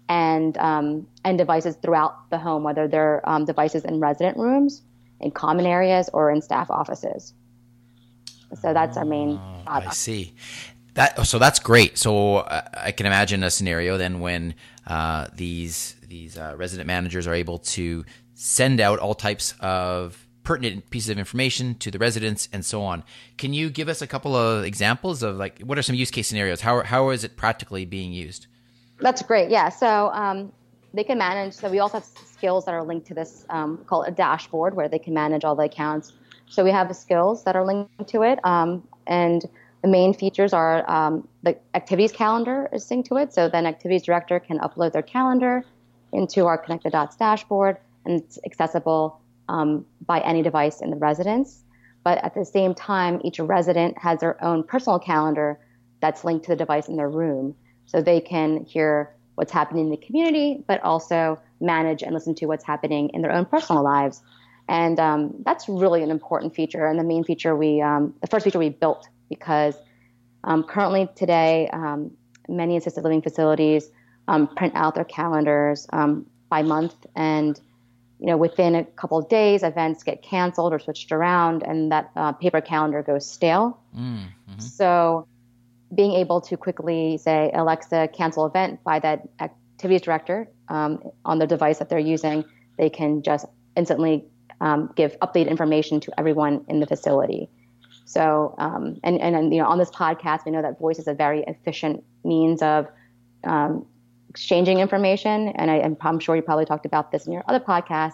and 0.07 0.57
um, 0.57 1.07
and 1.23 1.37
devices 1.37 1.75
throughout 1.81 2.29
the 2.29 2.37
home, 2.37 2.63
whether 2.63 2.87
they're 2.87 3.27
um, 3.29 3.45
devices 3.45 3.85
in 3.85 3.99
resident 3.99 4.37
rooms, 4.37 4.81
in 5.19 5.31
common 5.31 5.65
areas, 5.65 6.09
or 6.13 6.31
in 6.31 6.41
staff 6.41 6.69
offices. 6.69 7.33
So 8.59 8.73
that's 8.73 8.97
our 8.97 9.05
main 9.05 9.39
oh. 9.39 9.63
I 9.67 9.89
see. 9.91 10.33
That 10.95 11.25
so 11.27 11.37
that's 11.37 11.59
great. 11.59 11.97
So 11.97 12.37
uh, 12.37 12.61
I 12.73 12.91
can 12.91 13.05
imagine 13.05 13.43
a 13.43 13.51
scenario 13.51 13.97
then 13.97 14.19
when 14.19 14.55
uh, 14.87 15.27
these 15.33 15.95
these 16.07 16.37
uh, 16.37 16.55
resident 16.57 16.87
managers 16.87 17.27
are 17.27 17.35
able 17.35 17.59
to 17.59 18.03
send 18.33 18.79
out 18.79 18.99
all 18.99 19.13
types 19.13 19.53
of 19.59 20.27
pertinent 20.49 20.89
pieces 20.89 21.11
of 21.11 21.19
information 21.19 21.75
to 21.75 21.91
the 21.91 21.99
residents 21.99 22.49
and 22.51 22.65
so 22.65 22.81
on. 22.81 23.03
Can 23.37 23.53
you 23.53 23.69
give 23.69 23.87
us 23.87 24.01
a 24.01 24.07
couple 24.07 24.35
of 24.35 24.65
examples 24.65 25.21
of 25.21 25.35
like 25.35 25.59
what 25.59 25.77
are 25.77 25.83
some 25.83 25.95
use 25.95 26.09
case 26.09 26.27
scenarios? 26.27 26.61
How 26.61 26.81
how 26.81 27.11
is 27.11 27.23
it 27.23 27.37
practically 27.37 27.85
being 27.85 28.11
used? 28.11 28.47
That's 28.99 29.21
great. 29.21 29.51
Yeah. 29.51 29.69
So 29.69 30.09
um, 30.09 30.51
they 30.91 31.03
can 31.03 31.19
manage. 31.19 31.53
So 31.53 31.69
we 31.69 31.77
also 31.77 31.99
have 31.99 32.07
skills 32.37 32.65
that 32.65 32.73
are 32.73 32.83
linked 32.83 33.05
to 33.09 33.13
this 33.13 33.45
um, 33.51 33.77
called 33.85 34.07
a 34.07 34.11
dashboard 34.11 34.73
where 34.73 34.89
they 34.89 34.97
can 34.97 35.13
manage 35.13 35.43
all 35.43 35.55
the 35.55 35.65
accounts. 35.65 36.13
So 36.47 36.63
we 36.63 36.71
have 36.71 36.87
the 36.87 36.95
skills 36.95 37.43
that 37.43 37.55
are 37.55 37.63
linked 37.63 38.07
to 38.07 38.23
it, 38.23 38.39
um, 38.43 38.87
and 39.05 39.45
the 39.83 39.87
main 39.87 40.15
features 40.15 40.51
are 40.51 40.77
um, 40.89 41.27
the 41.43 41.59
activities 41.75 42.11
calendar 42.11 42.67
is 42.73 42.83
synced 42.89 43.09
to 43.09 43.17
it. 43.17 43.35
So 43.35 43.49
then 43.49 43.67
activities 43.67 44.01
director 44.01 44.39
can 44.39 44.57
upload 44.57 44.93
their 44.93 45.03
calendar 45.03 45.63
into 46.11 46.47
our 46.47 46.57
Connect 46.57 46.85
the 46.85 46.89
Dots 46.89 47.15
dashboard, 47.17 47.77
and 48.03 48.19
it's 48.19 48.39
accessible 48.43 49.21
um, 49.49 49.85
by 50.05 50.19
any 50.21 50.41
device 50.41 50.79
in 50.79 50.89
the 50.91 50.95
residence. 50.95 51.63
But 52.03 52.23
at 52.23 52.33
the 52.33 52.45
same 52.45 52.73
time, 52.73 53.19
each 53.25 53.39
resident 53.39 53.97
has 53.97 54.21
their 54.21 54.41
own 54.43 54.63
personal 54.63 54.99
calendar 54.99 55.59
that's 55.99 56.23
linked 56.23 56.45
to 56.45 56.51
the 56.51 56.55
device 56.55 56.87
in 56.87 56.95
their 56.95 57.09
room. 57.09 57.55
So 57.85 58.01
they 58.01 58.21
can 58.21 58.63
hear 58.63 59.13
what's 59.35 59.51
happening 59.51 59.85
in 59.85 59.91
the 59.91 59.97
community, 59.97 60.63
but 60.67 60.81
also 60.83 61.39
manage 61.59 62.03
and 62.03 62.13
listen 62.13 62.35
to 62.35 62.45
what's 62.45 62.63
happening 62.63 63.09
in 63.13 63.21
their 63.21 63.31
own 63.31 63.45
personal 63.45 63.83
lives. 63.83 64.21
And 64.69 64.99
um, 64.99 65.33
that's 65.43 65.67
really 65.67 66.03
an 66.03 66.11
important 66.11 66.55
feature. 66.55 66.85
And 66.85 66.99
the 66.99 67.03
main 67.03 67.23
feature 67.23 67.55
we, 67.55 67.81
um, 67.81 68.13
the 68.21 68.27
first 68.27 68.45
feature 68.45 68.59
we 68.59 68.69
built, 68.69 69.09
because 69.29 69.75
um, 70.43 70.63
currently 70.63 71.09
today, 71.15 71.69
um, 71.73 72.11
many 72.47 72.77
assisted 72.77 73.03
living 73.03 73.21
facilities 73.21 73.89
um, 74.27 74.47
print 74.47 74.73
out 74.75 74.95
their 74.95 75.05
calendars 75.05 75.87
um, 75.91 76.27
by 76.49 76.61
month, 76.61 76.95
and 77.15 77.59
you 78.19 78.27
know 78.27 78.37
within 78.37 78.75
a 78.75 78.83
couple 78.83 79.17
of 79.17 79.29
days, 79.29 79.63
events 79.63 80.03
get 80.03 80.21
canceled 80.21 80.73
or 80.73 80.79
switched 80.79 81.11
around, 81.11 81.63
and 81.63 81.91
that 81.91 82.11
uh, 82.15 82.31
paper 82.33 82.61
calendar 82.61 83.01
goes 83.01 83.29
stale. 83.29 83.79
Mm-hmm. 83.95 84.59
So, 84.59 85.27
being 85.93 86.13
able 86.13 86.41
to 86.41 86.57
quickly 86.57 87.17
say 87.17 87.51
Alexa 87.53 88.09
cancel 88.13 88.45
event 88.45 88.83
by 88.83 88.99
that 88.99 89.27
activities 89.39 90.01
director 90.01 90.49
um, 90.67 91.01
on 91.25 91.39
the 91.39 91.47
device 91.47 91.79
that 91.79 91.89
they're 91.89 91.99
using, 91.99 92.43
they 92.77 92.89
can 92.89 93.23
just 93.23 93.45
instantly 93.75 94.25
um, 94.61 94.91
give 94.95 95.17
updated 95.19 95.49
information 95.49 95.99
to 96.01 96.19
everyone 96.19 96.65
in 96.67 96.79
the 96.79 96.87
facility. 96.87 97.49
So, 98.05 98.55
um, 98.57 98.99
and, 99.03 99.21
and, 99.21 99.35
and, 99.35 99.53
you 99.53 99.61
know, 99.61 99.67
on 99.67 99.77
this 99.77 99.91
podcast, 99.91 100.43
we 100.45 100.51
know 100.51 100.63
that 100.63 100.79
voice 100.79 100.97
is 100.97 101.07
a 101.07 101.13
very 101.13 101.43
efficient 101.47 102.03
means 102.23 102.61
of 102.61 102.87
um, 103.43 103.85
exchanging 104.29 104.79
information. 104.79 105.49
And 105.49 105.71
I, 105.71 105.77
am 105.77 106.19
sure 106.19 106.35
you 106.35 106.41
probably 106.41 106.65
talked 106.65 106.85
about 106.85 107.11
this 107.11 107.25
in 107.25 107.33
your 107.33 107.43
other 107.47 107.59
podcast 107.59 108.13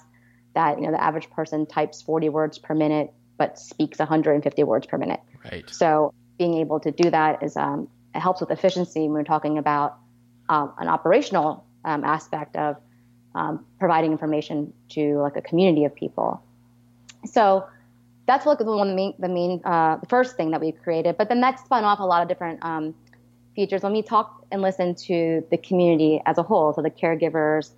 that, 0.54 0.80
you 0.80 0.86
know, 0.86 0.92
the 0.92 1.04
average 1.04 1.30
person 1.30 1.66
types 1.66 2.02
40 2.02 2.30
words 2.30 2.58
per 2.58 2.74
minute, 2.74 3.14
but 3.38 3.60
speaks 3.60 4.00
150 4.00 4.64
words 4.64 4.88
per 4.88 4.98
minute. 4.98 5.20
Right. 5.44 5.70
So 5.70 6.14
being 6.38 6.56
able 6.56 6.80
to 6.80 6.92
do 6.92 7.10
that 7.10 7.44
is, 7.44 7.58
um, 7.58 7.90
it 8.14 8.20
helps 8.20 8.40
with 8.40 8.52
efficiency 8.52 9.02
when 9.02 9.12
we're 9.12 9.24
talking 9.24 9.58
about 9.58 9.98
um, 10.48 10.72
an 10.78 10.88
operational 10.88 11.66
um, 11.84 12.04
aspect 12.04 12.56
of 12.56 12.78
um, 13.36 13.66
providing 13.80 14.12
information 14.12 14.74
to 14.90 15.18
like 15.18 15.36
a 15.36 15.42
community 15.42 15.84
of 15.84 15.94
people. 15.94 16.42
So 17.26 17.66
that's 18.26 18.46
like 18.46 18.60
the 18.60 18.66
one, 18.66 18.90
the 18.90 18.96
main, 18.96 19.14
the 19.20 19.28
main, 19.28 19.62
uh, 19.66 19.98
the 19.98 20.08
first 20.08 20.38
thing 20.38 20.52
that 20.52 20.62
we 20.62 20.72
created. 20.72 21.18
But 21.18 21.30
then 21.30 21.42
that 21.42 21.60
spun 21.60 21.84
off 21.84 22.00
a 22.00 22.04
lot 22.04 22.22
of 22.22 22.30
different 22.30 22.64
um, 22.64 22.96
features 23.56 23.84
when 23.84 23.94
we 23.94 24.02
talk 24.02 24.46
and 24.52 24.62
listen 24.62 24.96
to 24.96 25.44
the 25.50 25.58
community 25.58 26.22
as 26.26 26.38
a 26.38 26.44
whole, 26.44 26.74
so 26.74 26.82
the 26.82 26.90
caregivers, 26.90 27.72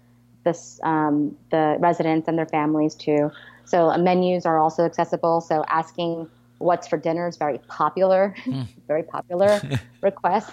this, 0.44 0.80
um, 0.84 1.36
the 1.52 1.78
residents 1.80 2.28
and 2.28 2.38
their 2.38 2.46
families 2.46 2.96
too. 2.96 3.32
So 3.66 3.90
uh, 3.90 3.98
menus 3.98 4.46
are 4.46 4.58
also 4.58 4.86
accessible. 4.86 5.42
So 5.42 5.64
asking 5.68 6.30
what's 6.60 6.88
for 6.88 6.98
dinner 6.98 7.28
is 7.28 7.38
very 7.38 7.60
popular, 7.68 8.34
mm. 8.46 8.68
very 8.88 9.04
popular 9.04 9.62
request. 10.02 10.52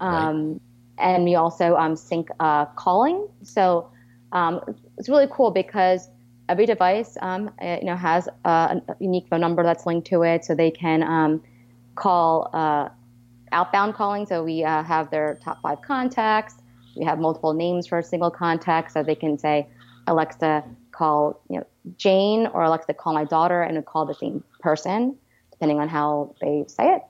Um, 0.00 0.52
right. 0.52 0.60
And 0.98 1.24
we 1.24 1.34
also 1.34 1.76
um, 1.76 1.96
sync 1.96 2.28
uh, 2.40 2.66
calling. 2.66 3.26
So 3.42 3.90
um, 4.32 4.60
it's 4.98 5.08
really 5.08 5.28
cool 5.30 5.50
because 5.50 6.08
every 6.48 6.66
device 6.66 7.16
um, 7.22 7.50
uh, 7.62 7.78
you 7.80 7.86
know 7.86 7.96
has 7.96 8.28
a, 8.44 8.82
a, 8.88 8.96
unique 8.98 9.26
phone 9.28 9.40
number 9.40 9.62
that's 9.62 9.86
linked 9.86 10.06
to 10.08 10.22
it, 10.22 10.44
so 10.44 10.54
they 10.54 10.70
can 10.70 11.02
um, 11.02 11.42
call 11.94 12.50
uh, 12.52 12.88
outbound 13.52 13.94
calling. 13.94 14.26
So 14.26 14.44
we 14.44 14.64
uh, 14.64 14.82
have 14.82 15.10
their 15.10 15.38
top 15.42 15.60
five 15.62 15.82
contacts, 15.82 16.54
We 16.96 17.04
have 17.04 17.18
multiple 17.18 17.54
names 17.54 17.86
for 17.86 17.98
a 17.98 18.02
single 18.02 18.30
context, 18.30 18.94
so 18.94 19.02
they 19.02 19.14
can 19.14 19.38
say, 19.38 19.68
Alexa, 20.06 20.64
call 20.92 21.40
you 21.48 21.58
know 21.58 21.66
Jane, 21.96 22.46
or 22.48 22.62
Alexa, 22.62 22.94
call 22.94 23.14
my 23.14 23.24
daughter, 23.24 23.62
and 23.62 23.84
call 23.86 24.06
the 24.06 24.14
same 24.14 24.42
person, 24.60 25.16
depending 25.50 25.78
on 25.78 25.88
how 25.88 26.34
they 26.40 26.64
say 26.68 26.96
it. 26.96 27.02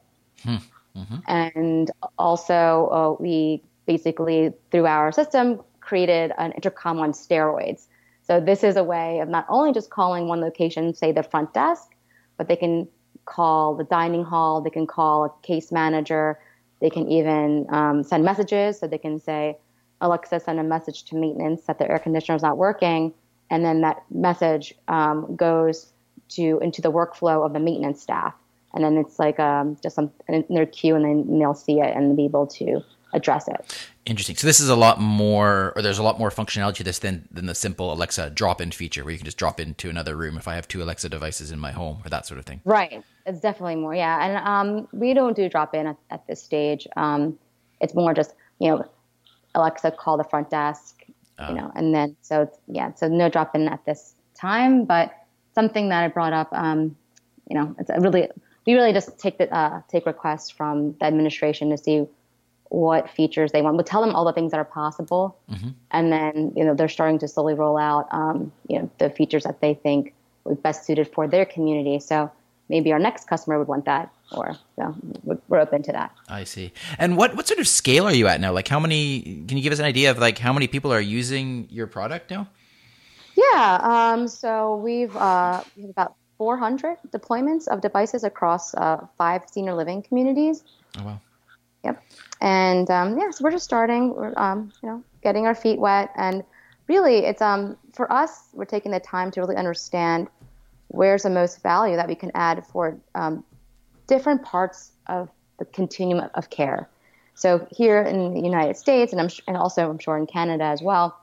Hmm. 0.43 0.57
Mm-hmm. 0.97 1.17
And 1.29 1.91
also, 2.19 2.89
uh, 2.93 3.23
we 3.23 3.63
basically, 3.87 4.53
through 4.71 4.87
our 4.87 5.13
system, 5.13 5.61
created 5.81 6.33
an 6.39 6.53
intercom 6.53 6.99
on 6.99 7.13
steroids. 7.13 7.87
So 8.23 8.41
this 8.41 8.63
is 8.63 8.77
a 8.77 8.85
way 8.85 9.21
of 9.21 9.29
not 9.29 9.47
only 9.49 9.73
just 9.73 9.91
calling 9.91 10.29
one 10.29 10.41
location, 10.41 10.95
say 10.95 11.13
the 11.13 11.23
front 11.23 11.53
desk, 11.53 11.91
but 12.37 12.49
they 12.49 12.57
can 12.57 12.87
call 13.31 13.75
the 13.75 13.85
dining 13.85 14.25
hall, 14.25 14.61
they 14.61 14.71
can 14.71 14.87
call 14.87 15.25
a 15.25 15.47
case 15.47 15.73
manager, 15.73 16.39
they 16.81 16.91
can 16.91 17.09
even 17.09 17.67
um, 17.71 18.03
send 18.03 18.25
messages. 18.25 18.79
So 18.81 18.87
they 18.87 18.99
can 18.99 19.19
say, 19.19 19.57
Alexa, 20.01 20.41
send 20.41 20.59
a 20.59 20.63
message 20.65 21.05
to 21.05 21.17
maintenance 21.17 21.63
that 21.63 21.79
the 21.79 21.91
air 21.91 21.99
conditioner 21.99 22.37
is 22.37 22.43
not 22.43 22.57
working, 22.57 23.13
and 23.51 23.65
then 23.65 23.83
that 23.83 24.03
message 24.11 24.75
um, 24.89 25.37
goes 25.37 25.93
to 26.31 26.59
into 26.61 26.81
the 26.83 26.93
workflow 26.93 27.45
of 27.45 27.53
the 27.53 27.61
maintenance 27.61 28.01
staff 28.03 28.35
and 28.75 28.85
then 28.85 28.97
it's 28.97 29.19
like 29.19 29.39
um, 29.41 29.77
just 29.83 29.97
some 29.97 30.11
in 30.29 30.45
their 30.49 30.67
queue, 30.67 30.95
and 30.95 31.05
then 31.05 31.39
they'll 31.39 31.55
see 31.55 31.81
it 31.81 31.95
and 31.97 32.17
be 32.17 32.25
able 32.25 32.47
to 32.47 32.83
address 33.13 33.49
it. 33.49 33.89
Interesting. 34.07 34.37
So 34.37 34.47
this 34.47 34.61
is 34.61 34.69
a 34.69 34.77
lot 34.77 35.01
more, 35.01 35.73
or 35.77 35.83
there's 35.83 35.99
a 35.99 36.03
lot 36.03 36.19
more 36.19 36.31
functionality 36.31 36.77
to 36.77 36.85
this 36.85 36.99
than 36.99 37.29
than 37.31 37.47
the 37.47 37.55
simple 37.55 37.93
Alexa 37.93 38.31
drop-in 38.31 38.71
feature, 38.71 39.05
where 39.05 39.13
you 39.13 39.19
can 39.19 39.25
just 39.25 39.39
drop 39.39 39.61
into 39.61 39.89
another 39.89 40.17
room 40.17 40.37
if 40.37 40.49
I 40.49 40.55
have 40.55 40.69
two 40.69 40.83
Alexa 40.83 41.09
devices 41.09 41.51
in 41.51 41.59
my 41.59 41.73
home 41.73 42.03
or 42.05 42.09
that 42.09 42.27
sort 42.27 42.39
of 42.39 42.47
thing. 42.47 42.61
Right. 42.65 43.03
It's 43.27 43.41
definitely 43.41 43.77
more. 43.77 43.95
Yeah, 43.95 44.25
and 44.25 44.47
um, 44.47 44.89
we 44.93 45.15
don't 45.15 45.37
do 45.37 45.49
drop-in 45.49 45.87
at, 45.87 45.97
at 46.11 46.27
this 46.27 46.43
stage. 46.43 46.87
Um, 46.97 47.39
it's 47.81 47.95
more 47.95 48.15
just 48.15 48.35
you 48.61 48.69
know, 48.69 48.85
Alexa 49.55 49.91
call 49.93 50.17
the 50.17 50.25
front 50.25 50.51
desk, 50.51 51.03
uh, 51.39 51.47
you 51.49 51.55
know, 51.57 51.73
and 51.75 51.93
then 51.93 52.17
so 52.23 52.49
yeah, 52.69 52.95
so 52.95 53.09
no 53.09 53.29
drop-in 53.29 53.67
at 53.69 53.85
this 53.85 54.15
time, 54.35 54.85
but 54.85 55.13
something 55.55 55.89
that 55.89 56.05
I 56.05 56.09
brought 56.09 56.33
up, 56.33 56.49
um, 56.53 56.97
you 57.49 57.59
know, 57.59 57.75
it's 57.79 57.91
a 57.91 57.99
really 57.99 58.29
we 58.67 58.75
really 58.75 58.93
just 58.93 59.19
take 59.19 59.39
the 59.39 59.53
uh, 59.53 59.83
take 59.89 60.07
requests 60.07 60.51
from 60.51 60.93
the 61.01 61.07
administration 61.07 61.71
to 61.71 61.79
see 61.79 62.07
what 62.71 63.11
features 63.11 63.53
they 63.53 63.63
want. 63.63 63.77
We 63.77 63.83
tell 63.83 64.01
them 64.01 64.15
all 64.15 64.25
the 64.25 64.33
things 64.33 64.53
that 64.53 64.59
are 64.59 64.65
possible, 64.65 65.37
mm-hmm. 65.51 65.71
and 65.91 66.13
then 66.13 66.53
you 66.57 66.65
know 66.65 66.75
they're 66.75 66.89
starting 66.89 67.19
to 67.19 67.29
slowly 67.29 67.55
roll 67.55 67.77
out 67.77 68.09
um, 68.13 68.53
you 68.69 68.79
know 68.79 68.91
the 68.99 69.11
features 69.11 69.45
that 69.45 69.61
they 69.61 69.75
think 69.75 70.15
would 70.45 70.57
be 70.57 70.61
best 70.63 70.87
suited 70.87 71.13
for 71.13 71.29
their 71.29 71.45
community. 71.45 71.99
So 71.99 72.31
maybe 72.69 72.93
our 72.93 72.99
next 72.99 73.27
customer 73.27 73.59
would 73.59 73.69
want 73.69 73.85
that, 73.85 74.11
or 74.33 74.57
so 74.77 74.95
we're 75.49 75.59
open 75.59 75.83
to 75.83 75.93
that. 75.93 76.15
I 76.29 76.45
see. 76.45 76.73
And 76.99 77.17
what 77.17 77.37
what 77.37 77.47
sort 77.47 77.61
of 77.61 77.69
scale 77.69 78.07
are 78.07 78.15
you 78.15 78.29
at 78.29 78.41
now? 78.41 78.53
Like 78.53 78.69
how 78.69 78.81
many? 78.81 79.45
Can 79.47 79.57
you 79.57 79.63
give 79.63 79.73
us 79.73 79.81
an 79.81 79.85
idea 79.85 80.11
of 80.11 80.19
like 80.19 80.39
how 80.39 80.53
many 80.53 80.69
people 80.69 80.93
are 80.93 81.01
using 81.01 81.67
your 81.71 81.89
product 81.89 82.31
now? 82.31 82.49
Yeah. 83.37 83.81
Um, 83.83 84.29
so 84.29 84.77
we've 84.77 85.15
uh, 85.17 85.63
we 85.77 85.83
have 85.83 85.91
about 85.91 86.15
400 86.39 86.99
deployments 87.09 87.69
of 87.69 87.81
devices 87.81 88.23
across 88.25 88.75
uh, 88.75 89.07
five 89.19 89.43
senior 89.51 89.75
living 89.75 90.03
communities. 90.03 90.63
Oh 90.99 91.05
wow! 91.05 91.21
Yep. 91.85 92.03
And 92.41 92.91
um, 92.91 93.19
yeah, 93.19 93.31
so 93.31 93.45
we're 93.45 93.51
just 93.51 93.65
starting. 93.65 94.15
We're 94.15 94.33
um, 94.37 94.73
you 94.83 94.89
know 94.89 95.05
getting 95.23 95.47
our 95.47 95.55
feet 95.55 95.79
wet, 95.79 96.11
and 96.17 96.43
really, 96.89 97.19
it's 97.19 97.43
um 97.43 97.77
for 97.93 98.11
us, 98.13 98.49
we're 98.53 98.65
taking 98.65 98.93
the 98.93 99.01
time 99.01 99.31
to 99.33 99.41
really 99.41 99.57
understand 99.57 100.29
where's 100.89 101.23
the 101.23 101.31
most 101.31 101.63
value 101.63 101.97
that 101.97 102.09
we 102.09 102.15
can 102.15 102.33
add 102.35 102.67
for 102.67 102.97
um, 103.15 103.45
different 104.07 104.43
parts 104.43 104.93
of 105.07 105.31
the 105.59 105.65
continuum 105.67 106.29
of 106.35 106.51
care. 106.51 106.89
So 107.35 107.67
here 107.71 108.03
in 108.03 108.35
the 108.35 108.41
United 108.41 108.77
States, 108.77 109.13
and 109.13 109.21
I'm 109.21 109.29
and 109.47 109.57
also 109.57 109.89
I'm 109.89 109.99
sure 109.99 110.17
in 110.17 110.27
Canada 110.27 110.65
as 110.65 110.83
well, 110.83 111.17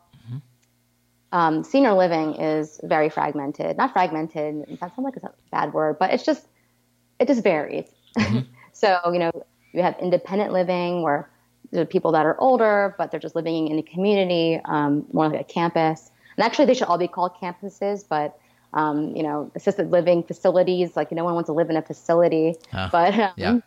um, 1.31 1.63
senior 1.63 1.93
living 1.93 2.36
is 2.36 2.79
very 2.83 3.09
fragmented. 3.09 3.77
Not 3.77 3.91
fragmented. 3.93 4.65
That 4.79 4.95
sounds 4.95 5.05
like 5.05 5.17
a 5.17 5.31
bad 5.51 5.74
word, 5.74 5.97
but 5.99 6.12
it's 6.12 6.23
just 6.23 6.47
it 7.19 7.27
just 7.27 7.43
varies. 7.43 7.89
Mm-hmm. 8.17 8.39
so 8.73 8.99
you 9.12 9.19
know 9.19 9.32
you 9.73 9.82
have 9.82 9.95
independent 10.01 10.51
living 10.51 11.01
where 11.01 11.30
there 11.71 11.82
are 11.82 11.86
people 11.86 12.12
that 12.13 12.25
are 12.25 12.39
older, 12.39 12.95
but 12.97 13.12
they're 13.12 13.19
just 13.19 13.36
living 13.36 13.67
in 13.67 13.77
a 13.77 13.84
community, 13.84 14.60
um, 14.65 15.06
more 15.12 15.27
like 15.30 15.41
a 15.41 15.43
campus. 15.43 16.12
And 16.38 16.45
actually, 16.45 16.65
they 16.65 16.73
should 16.73 16.88
all 16.88 16.97
be 16.97 17.08
called 17.08 17.34
campuses, 17.41 18.06
but 18.08 18.39
um, 18.73 19.15
you 19.15 19.23
know, 19.23 19.51
assisted 19.56 19.91
living 19.91 20.23
facilities. 20.23 20.95
Like 20.95 21.12
no 21.12 21.23
one 21.23 21.34
wants 21.34 21.47
to 21.47 21.53
live 21.53 21.69
in 21.69 21.77
a 21.77 21.82
facility, 21.82 22.56
uh, 22.73 22.89
but 22.91 23.13
um, 23.19 23.34
yeah. 23.36 23.60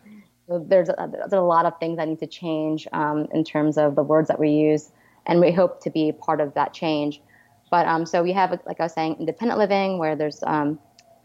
there's 0.47 0.89
a, 0.89 1.09
there's 1.11 1.33
a 1.33 1.41
lot 1.41 1.65
of 1.65 1.77
things 1.79 1.97
that 1.97 2.07
need 2.07 2.19
to 2.19 2.27
change 2.27 2.87
um, 2.93 3.27
in 3.33 3.43
terms 3.43 3.77
of 3.77 3.95
the 3.95 4.03
words 4.03 4.27
that 4.27 4.39
we 4.39 4.49
use, 4.49 4.91
and 5.25 5.39
we 5.39 5.51
hope 5.51 5.81
to 5.83 5.89
be 5.89 6.11
part 6.11 6.41
of 6.41 6.53
that 6.53 6.73
change. 6.73 7.21
But 7.69 7.87
um, 7.87 8.05
so 8.05 8.21
we 8.21 8.33
have, 8.33 8.51
like 8.65 8.79
I 8.79 8.83
was 8.83 8.93
saying, 8.93 9.15
independent 9.19 9.57
living 9.57 9.97
where 9.97 10.15
there's, 10.15 10.43
um, 10.43 10.77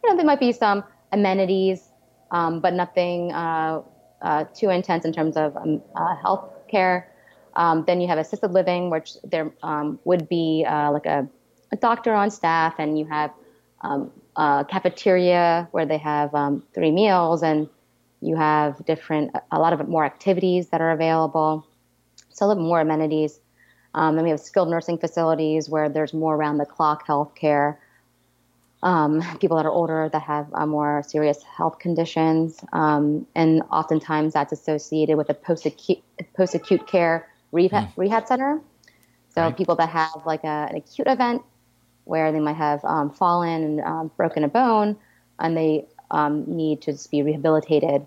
you 0.05 0.11
know, 0.11 0.17
there 0.17 0.25
might 0.25 0.39
be 0.39 0.53
some 0.53 0.85
amenities, 1.11 1.83
um, 2.31 2.61
but 2.61 2.73
nothing 2.73 3.33
uh, 3.33 3.83
uh, 4.23 4.45
too 4.55 4.71
intense 4.71 5.05
in 5.05 5.13
terms 5.13 5.37
of 5.37 5.57
um, 5.57 5.83
uh, 5.95 6.17
health 6.17 6.51
care. 6.69 7.13
Um, 7.55 7.85
then 7.87 8.01
you 8.01 8.09
have 8.09 8.19
assisted 8.19 8.53
living, 8.53 8.91
which 8.91 9.15
there 9.25 9.53
um, 9.63 9.99
would 10.05 10.29
be 10.29 10.65
uh, 10.69 10.93
like 10.93 11.07
a, 11.07 11.29
a, 11.73 11.77
doctor 11.77 12.13
on 12.13 12.31
staff, 12.31 12.75
and 12.79 12.99
you 12.99 13.07
have 13.07 13.33
a 13.83 14.67
cafeteria 14.69 15.69
where 15.71 15.87
they 15.87 15.99
have 15.99 16.33
three 16.75 16.91
meals, 16.91 17.43
and 17.43 17.69
you 18.21 18.37
have 18.37 18.85
different, 18.85 19.35
a 19.51 19.59
lot 19.59 19.73
of 19.73 19.89
more 19.89 20.05
activities 20.05 20.69
that 20.69 20.81
are 20.81 20.91
available. 20.91 21.67
So 22.31 22.45
a 22.45 22.49
little 22.49 22.65
more 22.65 22.81
amenities. 22.81 23.41
Um, 23.95 24.15
then 24.17 24.25
we 24.25 24.31
have 24.31 24.41
skilled 24.41 24.69
nursing 24.69 24.99
facilities 24.99 25.71
where 25.71 25.89
there's 25.89 26.13
more 26.13 26.35
around 26.37 26.59
the 26.59 26.67
clock 26.67 27.07
health 27.07 27.35
care. 27.35 27.81
Um, 28.87 29.23
people 29.41 29.57
that 29.57 29.67
are 29.67 29.73
older 29.73 30.09
that 30.13 30.23
have 30.23 30.47
uh, 30.53 30.65
more 30.65 31.03
serious 31.07 31.43
health 31.43 31.79
conditions, 31.79 32.63
um, 32.73 33.27
and 33.35 33.63
oftentimes 33.73 34.35
that's 34.35 34.53
associated 34.53 35.17
with 35.17 35.29
a 35.29 35.35
post-acute 35.35 36.03
post-acute 36.37 36.87
care 36.87 37.29
rehab, 37.51 37.89
mm. 37.89 37.93
rehab 37.97 38.27
center. 38.27 38.61
So 39.35 39.43
right. 39.43 39.57
people 39.57 39.75
that 39.77 39.89
have 39.89 40.23
like 40.25 40.45
a, 40.45 40.69
an 40.71 40.77
acute 40.77 41.09
event 41.09 41.43
where 42.05 42.31
they 42.31 42.41
might 42.41 42.57
have 42.57 42.85
um, 42.85 43.11
fallen 43.11 43.63
and 43.65 43.81
um, 43.81 44.11
broken 44.17 44.45
a 44.45 44.49
bone, 44.49 44.97
and 45.41 45.57
they 45.57 45.87
um, 46.11 46.45
need 46.47 46.83
to 46.83 46.93
just 46.93 47.11
be 47.11 47.23
rehabilitated, 47.23 48.07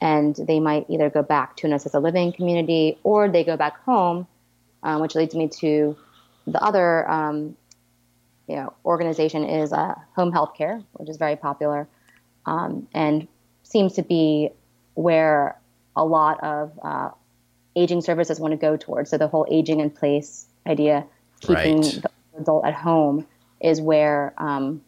and 0.00 0.34
they 0.34 0.58
might 0.58 0.86
either 0.90 1.08
go 1.08 1.22
back 1.22 1.56
to 1.58 1.66
an 1.68 1.72
assisted 1.72 2.00
living 2.00 2.32
community 2.32 2.98
or 3.04 3.28
they 3.28 3.44
go 3.44 3.56
back 3.56 3.78
home 3.84 4.26
um, 4.86 5.00
which 5.00 5.14
leads 5.14 5.34
me 5.34 5.48
to 5.48 5.96
the 6.46 6.62
other 6.62 7.08
um, 7.10 7.56
you 8.48 8.56
know, 8.56 8.72
organization 8.84 9.44
is 9.44 9.72
uh, 9.72 9.94
home 10.14 10.32
health 10.32 10.54
care, 10.56 10.82
which 10.94 11.08
is 11.08 11.16
very 11.16 11.36
popular 11.36 11.88
um, 12.46 12.86
and 12.94 13.26
seems 13.62 13.94
to 13.94 14.02
be 14.02 14.50
where 14.94 15.58
a 15.96 16.04
lot 16.04 16.42
of 16.42 16.78
uh, 16.82 17.10
aging 17.74 18.00
services 18.00 18.38
want 18.38 18.52
to 18.52 18.56
go 18.56 18.76
towards. 18.76 19.10
So 19.10 19.18
the 19.18 19.28
whole 19.28 19.46
aging 19.50 19.80
in 19.80 19.90
place 19.90 20.46
idea, 20.66 21.04
keeping 21.40 21.80
right. 21.80 22.02
the 22.02 22.10
adult 22.40 22.64
at 22.64 22.74
home, 22.74 23.26
is 23.60 23.80
where 23.80 24.34
um, 24.38 24.82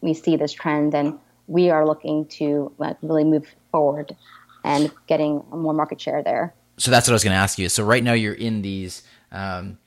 we 0.00 0.12
see 0.12 0.36
this 0.36 0.52
trend, 0.52 0.94
and 0.94 1.18
we 1.46 1.70
are 1.70 1.86
looking 1.86 2.26
to 2.26 2.72
like, 2.78 2.96
really 3.02 3.24
move 3.24 3.46
forward 3.70 4.14
and 4.64 4.90
getting 5.06 5.42
more 5.50 5.72
market 5.72 6.00
share 6.00 6.22
there 6.22 6.52
so 6.78 6.90
that's 6.90 7.08
what 7.08 7.12
I 7.12 7.14
was 7.14 7.24
going 7.24 7.32
to 7.32 7.38
ask 7.38 7.58
you. 7.58 7.68
So 7.68 7.84
right 7.84 8.02
now 8.02 8.12
you're 8.12 8.34
in 8.34 8.62
these 8.62 9.02
um, 9.32 9.78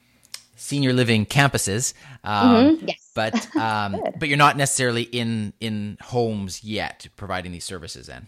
senior 0.60 0.94
living 0.94 1.26
campuses, 1.26 1.94
um, 2.24 2.78
mm-hmm. 2.78 2.88
yes. 2.88 3.12
but 3.16 3.56
um, 3.62 4.02
but 4.18 4.28
you're 4.28 4.38
not 4.38 4.58
necessarily 4.58 5.04
in 5.04 5.54
in 5.60 5.98
homes 6.02 6.64
yet 6.64 7.08
providing 7.16 7.52
these 7.52 7.66
services. 7.66 8.08
Then, 8.08 8.28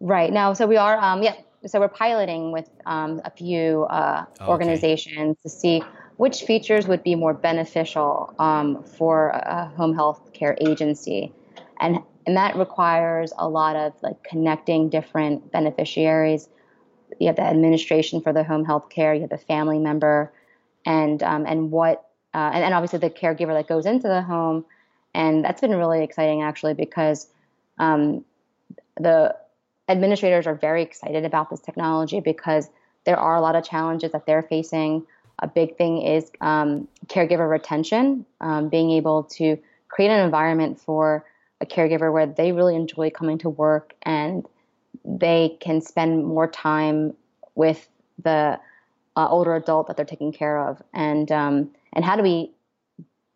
right 0.00 0.32
now, 0.32 0.52
so 0.52 0.66
we 0.66 0.76
are. 0.76 0.98
Um, 0.98 1.22
yeah, 1.22 1.34
so 1.66 1.80
we're 1.80 1.88
piloting 1.88 2.52
with 2.52 2.68
um, 2.86 3.20
a 3.24 3.30
few 3.30 3.84
uh, 3.84 4.24
okay. 4.40 4.46
organizations 4.46 5.36
to 5.42 5.48
see 5.48 5.82
which 6.16 6.42
features 6.42 6.86
would 6.86 7.02
be 7.02 7.16
more 7.16 7.34
beneficial 7.34 8.32
um, 8.38 8.84
for 8.84 9.30
a 9.30 9.66
home 9.76 9.94
health 9.94 10.32
care 10.32 10.56
agency, 10.60 11.32
and 11.80 11.98
and 12.26 12.36
that 12.36 12.56
requires 12.56 13.32
a 13.36 13.48
lot 13.48 13.76
of 13.76 13.92
like 14.02 14.22
connecting 14.22 14.88
different 14.88 15.50
beneficiaries 15.52 16.48
you 17.18 17.26
have 17.28 17.36
the 17.36 17.42
administration 17.42 18.20
for 18.20 18.32
the 18.32 18.44
home 18.44 18.64
health 18.64 18.88
care, 18.88 19.14
you 19.14 19.22
have 19.22 19.30
the 19.30 19.38
family 19.38 19.78
member, 19.78 20.32
and 20.84 21.22
um, 21.22 21.46
and 21.46 21.70
what 21.70 22.08
uh, 22.34 22.50
and, 22.52 22.64
and 22.64 22.74
obviously 22.74 22.98
the 22.98 23.10
caregiver 23.10 23.54
that 23.54 23.68
goes 23.68 23.86
into 23.86 24.08
the 24.08 24.22
home, 24.22 24.64
and 25.14 25.44
that's 25.44 25.60
been 25.60 25.74
really 25.74 26.02
exciting 26.02 26.42
actually 26.42 26.74
because 26.74 27.28
um, 27.78 28.24
the 28.98 29.34
administrators 29.88 30.46
are 30.46 30.54
very 30.54 30.82
excited 30.82 31.24
about 31.24 31.50
this 31.50 31.60
technology 31.60 32.20
because 32.20 32.68
there 33.04 33.18
are 33.18 33.36
a 33.36 33.40
lot 33.40 33.54
of 33.54 33.64
challenges 33.64 34.12
that 34.12 34.26
they're 34.26 34.42
facing. 34.42 35.06
A 35.40 35.48
big 35.48 35.76
thing 35.76 36.02
is 36.02 36.30
um, 36.40 36.88
caregiver 37.06 37.48
retention, 37.48 38.24
um, 38.40 38.68
being 38.68 38.90
able 38.92 39.24
to 39.24 39.58
create 39.88 40.10
an 40.10 40.24
environment 40.24 40.80
for 40.80 41.24
a 41.60 41.66
caregiver 41.66 42.12
where 42.12 42.26
they 42.26 42.52
really 42.52 42.76
enjoy 42.76 43.10
coming 43.10 43.38
to 43.38 43.48
work 43.48 43.94
and 44.02 44.46
they 45.04 45.56
can 45.60 45.80
spend 45.80 46.24
more 46.24 46.48
time 46.48 47.14
with 47.54 47.88
the 48.22 48.58
uh, 49.16 49.28
older 49.28 49.54
adult 49.54 49.86
that 49.86 49.96
they're 49.96 50.04
taking 50.04 50.32
care 50.32 50.68
of, 50.68 50.82
and 50.92 51.30
um, 51.30 51.70
and 51.92 52.04
how 52.04 52.16
do 52.16 52.22
we 52.22 52.50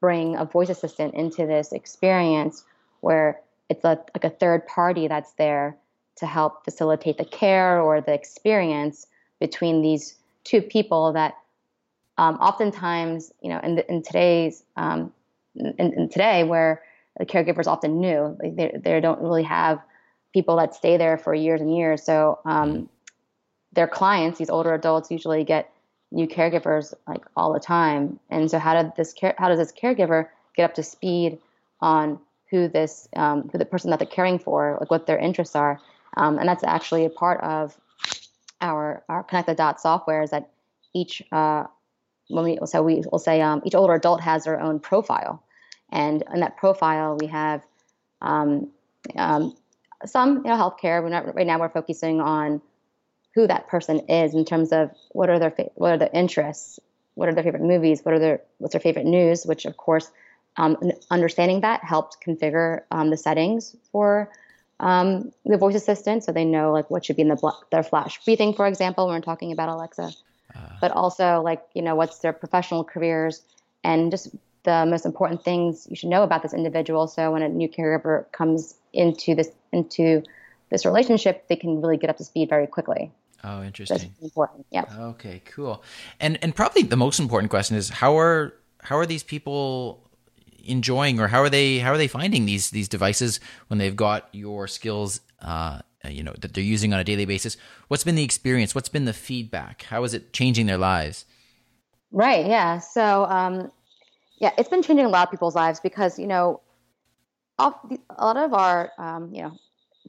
bring 0.01 0.37
a 0.37 0.45
voice 0.45 0.69
assistant 0.69 1.15
into 1.15 1.47
this 1.47 1.73
experience 1.73 2.65
where 3.01 3.41
it's 3.69 3.85
a, 3.85 3.99
like 4.15 4.25
a 4.25 4.31
third 4.31 4.67
party 4.67 5.09
that's 5.09 5.33
there 5.33 5.77
to 6.17 6.27
help 6.27 6.65
facilitate 6.65 7.19
the 7.19 7.25
care 7.25 7.81
or 7.81 8.01
the 8.01 8.13
experience 8.13 9.07
between 9.41 9.83
these 9.83 10.17
two 10.45 10.63
people 10.63 11.13
that 11.13 11.35
um, 12.17 12.37
oftentimes, 12.37 13.33
you 13.41 13.49
know, 13.49 13.61
in, 13.61 13.77
the, 13.77 13.89
in 13.91 14.03
today's 14.03 14.65
um, 14.77 15.13
in, 15.55 15.93
in, 15.93 16.09
today 16.09 16.43
where 16.43 16.83
the 17.19 17.27
caregivers 17.27 17.67
often 17.67 18.01
new, 18.01 18.37
like 18.43 18.57
they 18.57 18.77
they 18.83 19.01
don't 19.01 19.21
really 19.21 19.45
have 19.45 19.81
people 20.33 20.57
that 20.57 20.75
stay 20.75 20.97
there 20.97 21.17
for 21.17 21.35
years 21.35 21.61
and 21.61 21.77
years. 21.77 22.03
So 22.03 22.41
um, 22.45 22.89
their 23.79 23.87
clients, 23.87 24.41
these 24.41 24.51
older 24.51 24.75
adults, 24.75 25.09
usually 25.09 25.45
get 25.45 25.73
new 26.11 26.27
caregivers 26.27 26.93
like 27.07 27.23
all 27.37 27.53
the 27.53 27.61
time. 27.61 28.19
And 28.29 28.51
so 28.51 28.59
how 28.59 28.83
did 28.83 28.97
this 28.97 29.13
care, 29.13 29.37
how 29.39 29.49
does 29.49 29.59
this 29.61 29.71
caregiver 29.71 30.27
get 30.57 30.65
up 30.65 30.75
to 30.75 30.83
speed 30.83 31.39
on 31.81 32.19
who 32.51 32.67
this 32.67 33.09
um, 33.15 33.49
who 33.53 33.57
the 33.57 33.65
person 33.65 33.91
that 33.91 34.01
they're 34.01 34.09
caring 34.09 34.41
for, 34.41 34.79
like 34.81 34.91
what 34.91 35.07
their 35.07 35.17
interests 35.17 35.55
are? 35.55 35.81
Um, 36.17 36.39
and 36.41 36.49
that's 36.49 36.65
actually 36.65 37.05
a 37.05 37.11
part 37.11 37.41
of 37.41 37.79
our 38.61 39.05
our 39.09 39.23
connect 39.23 39.47
the 39.47 39.55
dot 39.55 39.81
software 39.81 40.25
is 40.25 40.31
that 40.31 40.51
each 40.93 41.23
uh, 41.31 41.63
when 42.31 42.45
we 42.45 42.59
so 42.65 42.83
we 42.83 43.05
will 43.13 43.21
say 43.21 43.41
um, 43.41 43.63
each 43.65 43.77
older 43.77 43.95
adult 43.95 44.21
has 44.23 44.43
their 44.43 44.61
own 44.61 44.81
profile, 44.81 45.41
and 45.93 46.25
in 46.35 46.41
that 46.41 46.57
profile 46.57 47.17
we 47.21 47.29
have 47.29 47.63
um, 48.23 48.73
um, 49.15 49.57
some 50.05 50.39
you 50.39 50.51
know 50.51 50.57
healthcare. 50.57 51.01
We're 51.01 51.11
not 51.11 51.33
right 51.33 51.47
now. 51.47 51.61
We're 51.61 51.69
focusing 51.69 52.21
on 52.21 52.61
who 53.39 53.47
that 53.47 53.69
person 53.69 54.01
is 54.09 54.35
in 54.35 54.45
terms 54.45 54.73
of 54.73 54.91
what 55.11 55.31
are 55.31 55.39
their 55.39 55.55
what 55.77 55.93
are 55.93 55.97
their 55.97 56.11
interests, 56.13 56.81
what 57.15 57.29
are 57.29 57.35
their 57.35 57.45
favorite 57.45 57.63
movies, 57.63 58.05
what 58.05 58.13
are 58.13 58.19
their 58.19 58.41
what's 58.59 58.73
their 58.73 58.81
favorite 58.81 59.07
news. 59.07 59.45
Which 59.47 59.65
of 59.65 59.77
course, 59.77 60.11
um, 60.57 60.77
understanding 61.09 61.61
that 61.61 61.85
helped 61.85 62.17
configure 62.21 62.81
um, 62.91 63.11
the 63.11 63.17
settings 63.17 63.77
for 63.93 64.29
um, 64.81 65.31
the 65.45 65.57
voice 65.57 65.77
assistant, 65.77 66.25
so 66.25 66.33
they 66.33 66.45
know 66.45 66.73
like 66.73 66.91
what 66.91 67.05
should 67.05 67.15
be 67.15 67.23
in 67.23 67.29
the 67.29 67.37
bl- 67.37 67.63
their 67.71 67.85
flash 67.85 68.21
briefing, 68.25 68.55
for 68.55 68.67
example, 68.67 69.07
when 69.07 69.15
we're 69.15 69.21
talking 69.21 69.53
about 69.53 69.69
Alexa. 69.69 70.11
Uh, 70.57 70.61
but 70.81 70.91
also 70.91 71.41
like 71.41 71.63
you 71.75 71.83
know 71.83 71.95
what's 71.95 72.19
their 72.19 72.33
professional 72.33 72.83
careers 72.83 73.43
and 73.85 74.11
just 74.11 74.35
the 74.65 74.85
most 74.85 75.07
important 75.07 75.45
things 75.45 75.87
you 75.89 75.95
should 75.95 76.09
know 76.09 76.25
about 76.25 76.43
this 76.43 76.55
individual. 76.55 77.07
So 77.07 77.31
when 77.31 77.43
a 77.43 77.49
new 77.49 77.69
caregiver 77.69 78.31
comes 78.33 78.75
into 78.93 79.37
this 79.37 79.51
into 79.71 80.25
this 80.71 80.85
relationship, 80.85 81.47
they 81.49 81.57
can 81.57 81.81
really 81.81 81.97
get 81.97 82.11
up 82.11 82.17
to 82.17 82.25
speed 82.25 82.49
very 82.49 82.67
quickly. 82.67 83.13
Oh, 83.45 83.63
interesting. 83.63 83.99
That's 83.99 84.23
important. 84.23 84.67
Yeah. 84.71 84.85
Okay, 84.99 85.43
cool. 85.47 85.83
And 86.21 86.39
and 86.43 86.55
probably 86.55 86.83
the 86.83 86.97
most 86.97 87.21
important 87.21 87.51
question 87.51 87.77
is 87.77 87.89
how 87.89 88.19
are 88.19 88.55
how 88.83 88.97
are 88.99 89.07
these 89.07 89.23
people 89.23 90.09
enjoying 90.65 91.19
or 91.21 91.29
how 91.29 91.41
are 91.41 91.49
they 91.49 91.79
how 91.79 91.93
are 91.93 91.99
they 91.99 92.09
finding 92.09 92.47
these 92.47 92.71
these 92.71 92.89
devices 92.89 93.41
when 93.69 93.79
they've 93.79 93.97
got 93.97 94.29
your 94.33 94.69
skills 94.69 95.21
uh, 95.41 95.81
you 96.07 96.23
know 96.23 96.35
that 96.41 96.53
they're 96.55 96.65
using 96.65 96.93
on 96.93 97.01
a 97.01 97.05
daily 97.05 97.25
basis 97.25 97.57
what's 97.89 98.05
been 98.05 98.15
the 98.15 98.23
experience 98.23 98.75
what's 98.75 98.89
been 98.89 99.05
the 99.05 99.13
feedback 99.13 99.83
how 99.83 100.05
is 100.05 100.15
it 100.15 100.33
changing 100.33 100.67
their 100.67 100.79
lives 100.79 101.25
right 102.13 102.47
yeah 102.47 102.79
so 102.79 103.25
um, 103.27 103.71
yeah 104.39 104.51
it's 104.59 104.69
been 104.69 104.83
changing 104.83 105.07
a 105.07 105.09
lot 105.09 105.27
of 105.27 105.31
people's 105.31 105.55
lives 105.55 105.81
because 105.81 106.19
you 106.19 106.27
know 106.27 106.61
a 107.59 107.73
lot 108.21 108.37
of 108.37 108.55
our 108.55 108.93
um, 108.99 109.35
you 109.35 109.43
know 109.43 109.53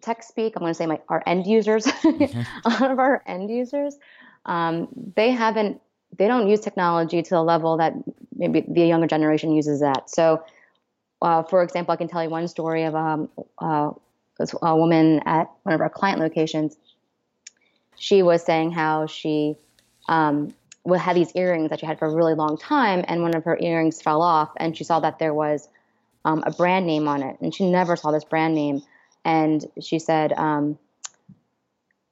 tech 0.01 0.23
speak 0.23 0.53
i'm 0.55 0.61
going 0.61 0.71
to 0.71 0.77
say 0.77 0.85
my 0.85 0.99
our 1.09 1.23
end 1.25 1.45
users 1.45 1.85
mm-hmm. 1.87 2.41
a 2.65 2.69
lot 2.69 2.91
of 2.91 2.99
our 2.99 3.23
end 3.27 3.49
users 3.49 3.97
um, 4.45 4.87
they 5.15 5.31
haven't 5.31 5.81
they 6.17 6.27
don't 6.27 6.47
use 6.47 6.59
technology 6.59 7.21
to 7.21 7.29
the 7.29 7.41
level 7.41 7.77
that 7.77 7.93
maybe 8.35 8.63
the 8.67 8.85
younger 8.85 9.07
generation 9.07 9.53
uses 9.53 9.79
that. 9.81 10.09
So, 10.09 10.43
uh, 11.21 11.43
for 11.43 11.61
example, 11.63 11.93
I 11.93 11.97
can 11.97 12.07
tell 12.07 12.23
you 12.23 12.29
one 12.29 12.47
story 12.47 12.83
of 12.83 12.95
um, 12.95 13.29
uh, 13.57 13.91
a 14.61 14.75
woman 14.75 15.21
at 15.25 15.49
one 15.63 15.75
of 15.75 15.81
our 15.81 15.89
client 15.89 16.19
locations. 16.19 16.77
She 17.95 18.23
was 18.23 18.43
saying 18.43 18.71
how 18.71 19.07
she 19.07 19.55
um, 20.07 20.53
had 20.97 21.15
these 21.15 21.33
earrings 21.35 21.69
that 21.69 21.81
she 21.81 21.85
had 21.85 21.99
for 21.99 22.07
a 22.07 22.13
really 22.13 22.33
long 22.33 22.57
time, 22.57 23.03
and 23.07 23.21
one 23.21 23.35
of 23.35 23.43
her 23.43 23.57
earrings 23.59 24.01
fell 24.01 24.21
off, 24.21 24.49
and 24.57 24.75
she 24.75 24.83
saw 24.83 24.99
that 25.01 25.19
there 25.19 25.33
was 25.33 25.67
um, 26.25 26.43
a 26.45 26.51
brand 26.51 26.87
name 26.87 27.07
on 27.07 27.21
it, 27.21 27.37
and 27.41 27.53
she 27.53 27.69
never 27.69 27.95
saw 27.95 28.11
this 28.11 28.23
brand 28.23 28.55
name. 28.55 28.81
And 29.25 29.65
she 29.81 29.99
said, 29.99 30.33
um, 30.33 30.77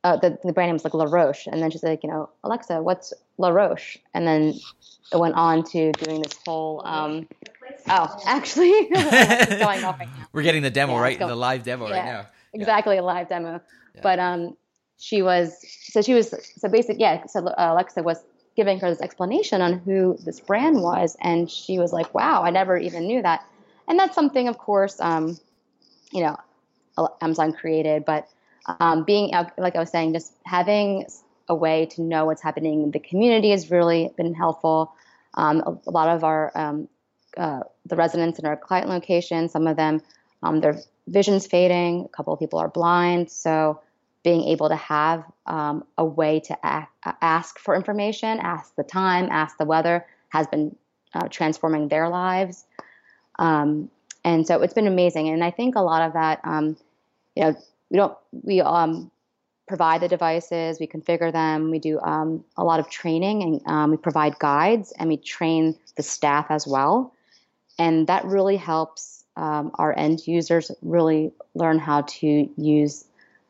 uh, 0.04 0.18
the, 0.18 0.38
the 0.44 0.54
brand 0.54 0.70
name 0.70 0.76
was 0.76 0.84
like 0.84 0.94
La 0.94 1.06
Roche. 1.06 1.48
And 1.48 1.62
then 1.62 1.72
she's 1.72 1.84
like, 1.84 2.04
you 2.04 2.10
know, 2.10 2.30
Alexa, 2.44 2.82
what's 2.82 3.14
La 3.38 3.50
Roche? 3.50 3.98
And 4.14 4.28
then 4.28 4.54
it 5.12 5.18
went 5.18 5.36
on 5.36 5.64
to 5.72 5.92
doing 5.94 6.22
this 6.22 6.38
whole, 6.46 6.82
um, 6.86 7.28
oh, 7.90 8.22
actually, 8.26 8.88
going 8.90 9.84
off 9.84 10.00
right 10.00 10.08
now. 10.08 10.28
We're 10.34 10.44
getting 10.44 10.64
the 10.64 10.70
demo, 10.70 10.94
yeah, 10.94 11.02
right? 11.02 11.20
The 11.20 11.36
live 11.36 11.64
demo 11.64 11.88
yeah, 11.88 11.98
right 11.98 12.06
now. 12.06 12.28
Exactly, 12.54 12.96
yeah. 12.96 13.02
a 13.02 13.04
live 13.04 13.30
demo. 13.30 13.62
But 14.02 14.20
um, 14.20 14.56
she 14.98 15.22
was, 15.22 15.58
so 15.92 16.02
she 16.02 16.14
was, 16.14 16.34
so 16.56 16.70
basically, 16.70 17.02
yeah, 17.02 17.26
so 17.26 17.46
uh, 17.48 17.74
Alexa 17.74 18.04
was 18.04 18.24
giving 18.56 18.80
her 18.80 18.90
this 18.90 19.02
explanation 19.02 19.62
on 19.62 19.80
who 19.80 20.18
this 20.24 20.40
brand 20.40 20.82
was. 20.82 21.18
And 21.22 21.50
she 21.50 21.80
was 21.80 21.92
like, 21.94 22.14
wow, 22.14 22.44
I 22.44 22.50
never 22.50 22.78
even 22.78 23.08
knew 23.08 23.22
that. 23.22 23.46
And 23.88 23.98
that's 23.98 24.16
something, 24.16 24.48
of 24.48 24.58
course, 24.58 25.00
um, 25.00 25.38
you 26.12 26.22
know, 26.22 26.38
Amazon 27.22 27.54
created, 27.54 28.06
but 28.06 28.28
um, 28.80 29.04
being 29.04 29.32
like 29.58 29.76
I 29.76 29.80
was 29.80 29.90
saying, 29.90 30.14
just 30.14 30.34
having 30.46 31.06
a 31.48 31.56
way 31.56 31.86
to 31.86 32.02
know 32.02 32.26
what's 32.26 32.42
happening 32.42 32.84
in 32.84 32.92
the 32.92 33.00
community 33.00 33.52
has 33.52 33.72
really 33.72 34.12
been 34.18 34.34
helpful. 34.34 34.94
Um, 35.36 35.64
a, 35.66 35.90
a, 35.90 35.92
lot 35.92 36.10
of 36.10 36.24
our 36.24 36.52
um, 36.56 36.90
uh, 37.38 37.62
the 37.86 37.96
residents 37.96 38.40
in 38.40 38.46
our 38.46 38.58
client 38.58 38.90
location, 38.90 39.48
some 39.48 39.68
of 39.68 39.78
them, 39.78 40.02
um, 40.44 40.60
their 40.60 40.80
vision's 41.08 41.48
fading. 41.48 42.06
A 42.06 42.10
couple 42.10 42.34
of 42.34 42.40
people 42.40 42.60
are 42.60 42.68
blind, 42.68 43.32
so 43.32 43.80
being 44.24 44.44
able 44.44 44.68
to 44.68 44.76
have 44.76 45.24
um, 45.46 45.86
a 45.98 46.04
way 46.04 46.42
to 46.42 46.66
ask, 46.66 46.90
ask 47.22 47.60
for 47.60 47.76
information, 47.76 48.40
ask 48.40 48.76
the 48.76 48.84
time, 48.84 49.30
ask 49.32 49.58
the 49.58 49.66
weather, 49.66 50.06
has 50.30 50.48
been 50.48 50.76
uh, 51.14 51.28
transforming 51.30 51.88
their 51.88 52.10
lives. 52.10 52.66
Um, 53.40 53.90
and 54.26 54.46
so 54.46 54.62
it's 54.62 54.74
been 54.74 54.88
amazing. 54.88 55.30
And 55.30 55.44
I 55.44 55.52
think 55.52 55.76
a 55.76 55.82
lot 55.82 56.02
of 56.02 56.14
that, 56.14 56.42
you 57.38 57.44
know, 57.44 57.56
we 57.90 57.98
don't 57.98 58.18
we 58.32 58.62
um, 58.62 59.12
provide 59.68 60.02
the 60.02 60.08
devices, 60.08 60.80
we 60.80 60.88
configure 60.88 61.32
them, 61.32 61.72
we 61.72 61.80
do 61.80 62.00
um, 62.00 62.44
a 62.56 62.64
lot 62.64 62.80
of 62.80 62.90
training, 62.90 63.44
and 63.44 63.62
um, 63.66 63.92
we 63.92 63.98
provide 63.98 64.40
guides, 64.40 64.94
and 64.98 65.10
we 65.10 65.18
train 65.18 65.78
the 65.96 66.04
staff 66.04 66.48
as 66.50 66.66
well, 66.66 67.14
and 67.78 68.08
that 68.08 68.26
really 68.26 68.58
helps 68.58 69.24
um, 69.36 69.72
our 69.76 69.98
end 69.98 70.26
users 70.26 70.72
really 70.82 71.32
learn 71.54 71.80
how 71.80 72.02
to 72.02 72.50
use 72.58 73.06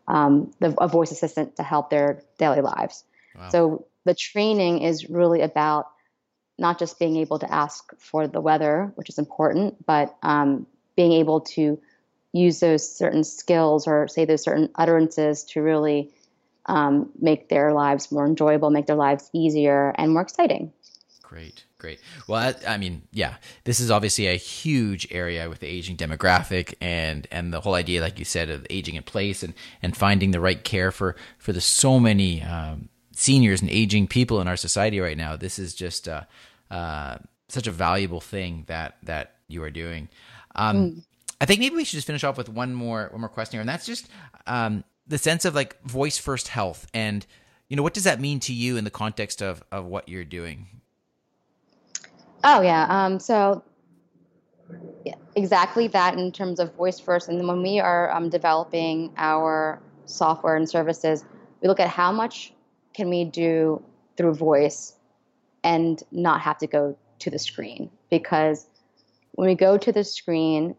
um, 0.07 0.51
the, 0.59 0.73
a 0.81 0.87
voice 0.87 1.11
assistant 1.11 1.55
to 1.55 1.63
help 1.63 1.89
their 1.89 2.21
daily 2.37 2.61
lives. 2.61 3.03
Wow. 3.35 3.49
So 3.49 3.85
the 4.05 4.13
training 4.13 4.81
is 4.81 5.09
really 5.09 5.41
about 5.41 5.87
not 6.57 6.79
just 6.79 6.97
being 6.99 7.17
able 7.17 7.39
to 7.39 7.53
ask 7.53 7.83
for 7.99 8.27
the 8.27 8.41
weather, 8.41 8.91
which 8.95 9.09
is 9.09 9.19
important, 9.19 9.85
but 9.85 10.15
um, 10.23 10.65
being 10.95 11.13
able 11.13 11.41
to 11.41 11.79
use 12.33 12.59
those 12.59 12.97
certain 12.97 13.23
skills 13.23 13.87
or 13.87 14.07
say 14.07 14.25
those 14.25 14.43
certain 14.43 14.69
utterances 14.75 15.43
to 15.45 15.61
really 15.61 16.11
um, 16.65 17.09
make 17.19 17.49
their 17.49 17.73
lives 17.73 18.11
more 18.11 18.25
enjoyable, 18.25 18.69
make 18.69 18.85
their 18.85 18.95
lives 18.95 19.29
easier 19.33 19.93
and 19.97 20.11
more 20.11 20.21
exciting. 20.21 20.71
Great, 21.23 21.65
great. 21.77 21.99
Well, 22.27 22.55
I, 22.65 22.75
I, 22.75 22.77
mean, 22.77 23.01
yeah, 23.11 23.35
this 23.65 23.81
is 23.81 23.91
obviously 23.91 24.27
a 24.27 24.35
huge 24.35 25.07
area 25.11 25.49
with 25.49 25.59
the 25.59 25.67
aging 25.67 25.97
demographic 25.97 26.75
and 26.79 27.27
and 27.31 27.53
the 27.53 27.59
whole 27.59 27.73
idea, 27.73 27.99
like 27.99 28.17
you 28.17 28.23
said, 28.23 28.49
of 28.49 28.65
aging 28.69 28.95
in 28.95 29.03
place 29.03 29.43
and 29.43 29.53
and 29.81 29.95
finding 29.95 30.31
the 30.31 30.39
right 30.39 30.63
care 30.63 30.89
for 30.89 31.17
for 31.37 31.51
the 31.51 31.59
so 31.59 31.99
many 31.99 32.41
um, 32.43 32.87
seniors 33.11 33.61
and 33.61 33.69
aging 33.69 34.07
people 34.07 34.39
in 34.39 34.47
our 34.47 34.55
society 34.55 35.01
right 35.01 35.17
now. 35.17 35.35
This 35.35 35.59
is 35.59 35.75
just 35.75 36.07
uh, 36.07 36.21
uh, 36.71 37.17
such 37.49 37.67
a 37.67 37.71
valuable 37.71 38.21
thing 38.21 38.63
that 38.67 38.95
that 39.03 39.35
you 39.49 39.63
are 39.63 39.69
doing. 39.69 40.07
Um, 40.55 40.77
mm. 40.77 41.03
I 41.39 41.45
think 41.45 41.59
maybe 41.59 41.75
we 41.75 41.83
should 41.83 41.97
just 41.97 42.07
finish 42.07 42.23
off 42.23 42.37
with 42.37 42.49
one 42.49 42.73
more 42.73 43.09
one 43.11 43.21
more 43.21 43.29
question 43.29 43.53
here, 43.53 43.61
and 43.61 43.69
that's 43.69 43.85
just 43.85 44.07
um, 44.47 44.83
the 45.07 45.17
sense 45.17 45.45
of 45.45 45.53
like 45.53 45.81
voice 45.83 46.17
first 46.17 46.47
health, 46.47 46.87
and 46.93 47.25
you 47.69 47.77
know 47.77 47.83
what 47.83 47.93
does 47.93 48.05
that 48.05 48.19
mean 48.19 48.39
to 48.41 48.53
you 48.53 48.77
in 48.77 48.83
the 48.83 48.91
context 48.91 49.41
of 49.41 49.63
of 49.71 49.85
what 49.85 50.09
you're 50.09 50.23
doing? 50.23 50.67
Oh 52.43 52.61
yeah, 52.61 52.87
um, 52.89 53.19
so 53.19 53.63
yeah, 55.05 55.15
exactly 55.35 55.87
that 55.89 56.17
in 56.17 56.31
terms 56.31 56.59
of 56.59 56.73
voice 56.73 56.99
first, 56.99 57.29
and 57.29 57.47
when 57.47 57.61
we 57.61 57.79
are 57.79 58.11
um, 58.11 58.29
developing 58.29 59.13
our 59.17 59.79
software 60.05 60.55
and 60.55 60.67
services, 60.67 61.23
we 61.61 61.67
look 61.67 61.79
at 61.79 61.89
how 61.89 62.11
much 62.11 62.53
can 62.93 63.09
we 63.09 63.25
do 63.25 63.83
through 64.15 64.33
voice 64.33 64.95
and 65.63 66.01
not 66.11 66.41
have 66.41 66.57
to 66.57 66.67
go 66.67 66.97
to 67.19 67.29
the 67.29 67.37
screen. 67.37 67.91
Because 68.09 68.65
when 69.33 69.47
we 69.47 69.55
go 69.55 69.77
to 69.77 69.91
the 69.91 70.03
screen 70.03 70.75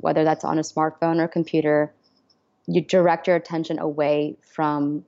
whether 0.00 0.24
that's 0.24 0.44
on 0.44 0.58
a 0.58 0.62
smartphone 0.62 1.20
or 1.20 1.28
computer, 1.28 1.92
you 2.66 2.80
direct 2.80 3.26
your 3.26 3.36
attention 3.36 3.78
away 3.78 4.36
from 4.42 5.04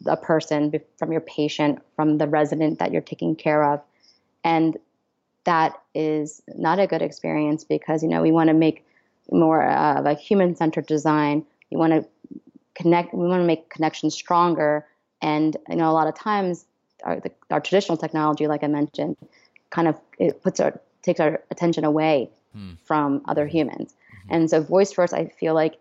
the 0.00 0.16
person, 0.16 0.72
from 0.98 1.12
your 1.12 1.20
patient, 1.20 1.80
from 1.96 2.18
the 2.18 2.28
resident 2.28 2.78
that 2.78 2.92
you're 2.92 3.02
taking 3.02 3.34
care 3.34 3.64
of. 3.64 3.80
And 4.44 4.76
that 5.44 5.80
is 5.94 6.42
not 6.54 6.78
a 6.78 6.86
good 6.86 7.02
experience 7.02 7.64
because, 7.64 8.02
you 8.02 8.08
know, 8.08 8.22
we 8.22 8.32
want 8.32 8.48
to 8.48 8.54
make 8.54 8.84
more 9.30 9.68
of 9.68 10.06
a 10.06 10.14
human 10.14 10.54
centered 10.56 10.86
design. 10.86 11.44
We 11.70 11.76
want 11.76 11.92
to 11.92 12.06
connect, 12.74 13.14
we 13.14 13.26
want 13.26 13.42
to 13.42 13.46
make 13.46 13.70
connections 13.70 14.14
stronger. 14.14 14.86
And, 15.20 15.56
you 15.68 15.76
know, 15.76 15.90
a 15.90 15.92
lot 15.92 16.06
of 16.06 16.14
times 16.14 16.64
our, 17.04 17.20
the, 17.20 17.30
our 17.50 17.60
traditional 17.60 17.96
technology, 17.96 18.46
like 18.46 18.62
I 18.62 18.68
mentioned, 18.68 19.16
kind 19.70 19.88
of 19.88 19.98
it 20.18 20.42
puts 20.42 20.60
our, 20.60 20.80
takes 21.02 21.20
our 21.20 21.42
attention 21.50 21.84
away 21.84 22.30
hmm. 22.58 22.74
from 22.84 23.22
other 23.26 23.46
humans. 23.46 23.92
Mm-hmm. 23.92 24.34
And 24.34 24.50
so 24.50 24.60
voice 24.60 24.92
first, 24.92 25.14
I 25.14 25.26
feel 25.26 25.54
like, 25.54 25.78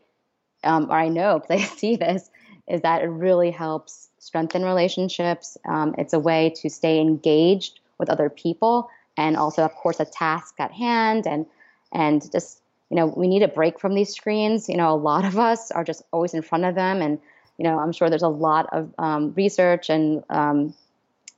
um, 0.64 0.90
or 0.90 0.98
I 0.98 1.10
know 1.10 1.40
because 1.48 1.62
I 1.62 1.66
see 1.66 1.96
this, 1.96 2.30
is 2.68 2.82
that 2.82 3.02
it 3.02 3.08
really 3.08 3.52
helps 3.52 4.10
strengthen 4.20 4.64
relationships. 4.64 5.58
Um, 5.66 5.96
it's 5.98 6.14
a 6.14 6.20
way 6.20 6.54
to 6.58 6.70
stay 6.70 7.00
engaged 7.00 7.80
with 7.98 8.10
other 8.10 8.30
people, 8.30 8.90
and 9.16 9.36
also, 9.36 9.64
of 9.64 9.74
course, 9.76 10.00
a 10.00 10.06
task 10.06 10.56
at 10.60 10.72
hand, 10.72 11.26
and 11.26 11.46
and 11.92 12.30
just 12.32 12.62
you 12.90 12.96
know, 12.96 13.08
we 13.08 13.28
need 13.28 13.44
a 13.44 13.48
break 13.48 13.80
from 13.80 13.96
these 13.96 14.14
screens. 14.14 14.70
You 14.70 14.78
know, 14.78 14.94
a 14.94 14.96
lot 14.96 15.26
of 15.26 15.38
us 15.38 15.72
are 15.72 15.84
just 15.84 16.04
always 16.12 16.34
in 16.34 16.42
front 16.42 16.66
of 16.66 16.76
them, 16.76 17.02
and 17.02 17.20
you 17.58 17.64
know, 17.64 17.80
I'm 17.80 17.92
sure 17.92 18.10
there's 18.10 18.22
a 18.22 18.28
lot 18.28 18.68
of 18.72 18.94
um, 18.98 19.34
research 19.36 19.90
and 19.90 20.24
um, 20.30 20.74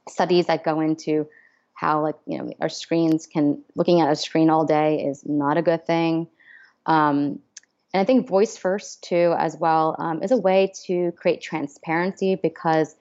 studies 0.07 0.47
that 0.47 0.63
go 0.63 0.79
into 0.79 1.27
how 1.79 2.01
like 2.01 2.15
you 2.25 2.37
know 2.37 2.51
our 2.59 2.67
screens 2.67 3.25
can 3.25 3.61
looking 3.73 4.01
at 4.01 4.11
a 4.11 4.15
screen 4.15 4.49
all 4.49 4.65
day 4.65 5.05
is 5.05 5.25
not 5.25 5.57
a 5.57 5.61
good 5.61 5.85
thing. 5.85 6.27
Um, 6.85 7.39
and 7.93 8.01
I 8.01 8.03
think 8.03 8.27
voice 8.27 8.57
first 8.57 9.03
too, 9.03 9.33
as 9.37 9.55
well, 9.57 9.95
um, 9.97 10.21
is 10.21 10.31
a 10.31 10.37
way 10.37 10.73
to 10.85 11.11
create 11.13 11.41
transparency 11.41 12.35
because 12.35 12.95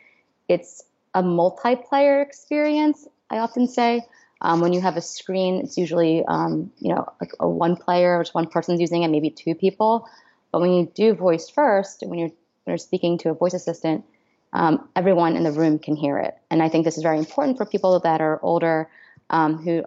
it's 0.48 0.84
a 1.12 1.22
multiplayer 1.22 2.24
experience. 2.24 3.06
I 3.28 3.38
often 3.38 3.66
say 3.66 4.02
um, 4.40 4.60
when 4.60 4.72
you 4.72 4.80
have 4.80 4.96
a 4.96 5.02
screen, 5.02 5.60
it's 5.60 5.76
usually 5.76 6.24
um, 6.26 6.70
you 6.78 6.94
know 6.94 7.06
like 7.20 7.32
a 7.40 7.48
one 7.48 7.76
player, 7.76 8.18
which 8.18 8.30
one 8.30 8.46
person's 8.46 8.80
using 8.80 9.02
it, 9.02 9.08
maybe 9.08 9.30
two 9.30 9.56
people. 9.56 10.08
But 10.52 10.60
when 10.60 10.72
you 10.72 10.90
do 10.94 11.14
voice 11.14 11.50
first, 11.50 12.04
when 12.06 12.18
you're, 12.18 12.28
when 12.28 12.72
you're 12.72 12.78
speaking 12.78 13.18
to 13.18 13.30
a 13.30 13.34
voice 13.34 13.54
assistant, 13.54 14.04
um, 14.52 14.88
everyone 14.96 15.36
in 15.36 15.44
the 15.44 15.52
room 15.52 15.78
can 15.78 15.96
hear 15.96 16.18
it. 16.18 16.36
And 16.50 16.62
I 16.62 16.68
think 16.68 16.84
this 16.84 16.96
is 16.96 17.02
very 17.02 17.18
important 17.18 17.56
for 17.58 17.66
people 17.66 17.98
that 18.00 18.20
are 18.20 18.38
older, 18.42 18.88
um, 19.30 19.58
who 19.58 19.84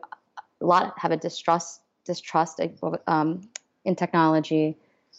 a 0.62 0.66
lot 0.66 0.94
have 0.98 1.12
a 1.12 1.18
distrust 1.18 1.82
distrust 2.06 2.60
um, 3.08 3.42
in 3.86 3.96
technology 3.96 4.78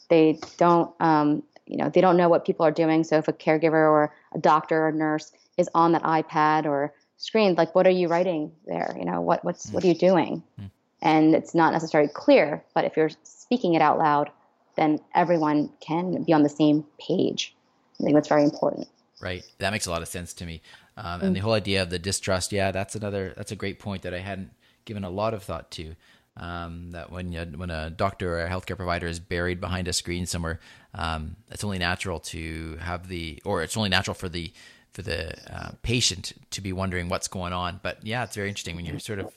they 0.09 0.38
don't, 0.59 0.92
um, 1.00 1.42
you 1.66 1.76
know, 1.76 1.88
they 1.88 2.00
don't 2.00 2.16
know 2.16 2.28
what 2.28 2.44
people 2.44 2.66
are 2.66 2.70
doing. 2.70 3.05
So 3.05 3.16
if 3.18 3.28
a 3.28 3.33
caregiver 3.33 3.72
or 3.72 4.14
a 4.35 4.38
doctor 4.38 4.87
or 4.87 4.92
nurse 4.92 5.33
is 5.57 5.68
on 5.74 5.92
that 5.92 6.02
iPad 6.02 6.66
or 6.66 6.92
screen, 7.16 7.55
like, 7.55 7.74
what 7.74 7.87
are 7.87 7.90
you 7.90 8.09
writing 8.09 8.52
there? 8.66 8.94
You 8.98 9.05
know, 9.05 9.20
what 9.20 9.44
what's 9.44 9.70
mm. 9.70 9.74
what 9.74 9.85
are 9.85 9.87
you 9.87 9.94
doing? 9.94 10.42
Mm. 10.61 10.70
And 11.00 11.35
it's 11.35 11.55
not 11.55 11.72
necessarily 11.72 12.11
clear, 12.12 12.62
but 12.74 12.85
if 12.85 12.96
you're 12.96 13.11
speaking 13.24 13.74
it 13.74 13.83
out 13.83 13.98
loud, 13.98 14.31
then 14.76 15.00
everyone 15.14 15.70
can 15.81 16.22
be 16.22 16.33
on 16.33 16.42
the 16.42 16.48
same 16.48 16.85
page. 17.00 17.55
I 17.98 18.05
think 18.05 18.14
that's 18.14 18.28
very 18.28 18.44
important. 18.44 18.88
Right. 19.23 19.45
That 19.59 19.71
makes 19.71 19.87
a 19.87 19.91
lot 19.91 20.03
of 20.03 20.09
sense 20.09 20.35
to 20.35 20.45
me. 20.45 20.63
Um, 20.97 21.21
and 21.23 21.31
mm. 21.31 21.35
the 21.35 21.41
whole 21.41 21.53
idea 21.53 21.83
of 21.83 21.91
the 21.91 21.99
distrust, 21.99 22.53
yeah, 22.53 22.73
that's 22.73 22.97
another 22.97 23.33
that's 23.37 23.53
a 23.53 23.57
great 23.57 23.79
point 23.79 24.03
that 24.03 24.13
I 24.13 24.19
hadn't 24.19 24.51
given 24.85 25.05
a 25.05 25.11
lot 25.11 25.33
of 25.33 25.43
thought 25.43 25.71
to. 25.73 25.95
Um, 26.35 26.93
that 26.93 27.13
when 27.13 27.31
you, 27.31 27.43
when 27.57 27.71
a 27.71 27.91
doctor 27.91 28.39
or 28.39 28.45
a 28.45 28.49
healthcare 28.49 28.77
provider 28.77 29.07
is 29.07 29.21
buried 29.21 29.61
behind 29.61 29.87
a 29.87 29.93
screen 29.93 30.25
somewhere, 30.25 30.61
um, 30.95 31.37
it's 31.51 31.63
only 31.63 31.79
natural 31.79 32.21
to 32.21 32.79
have 32.81 33.07
the, 33.07 33.43
or 33.45 33.63
it's 33.63 33.77
only 33.77 33.91
natural 33.91 34.15
for 34.15 34.31
the 34.31 34.51
for 34.93 35.03
the 35.03 35.35
uh, 35.53 35.71
patient 35.83 36.33
to 36.51 36.61
be 36.61 36.73
wondering 36.73 37.09
what's 37.09 37.29
going 37.29 37.53
on. 37.53 37.81
But 37.83 38.05
yeah, 38.05 38.25
it's 38.25 38.37
very 38.37 38.49
interesting 38.49 38.77
when 38.77 38.85
you're 38.85 38.99
sort 38.99 39.21
of 39.21 39.33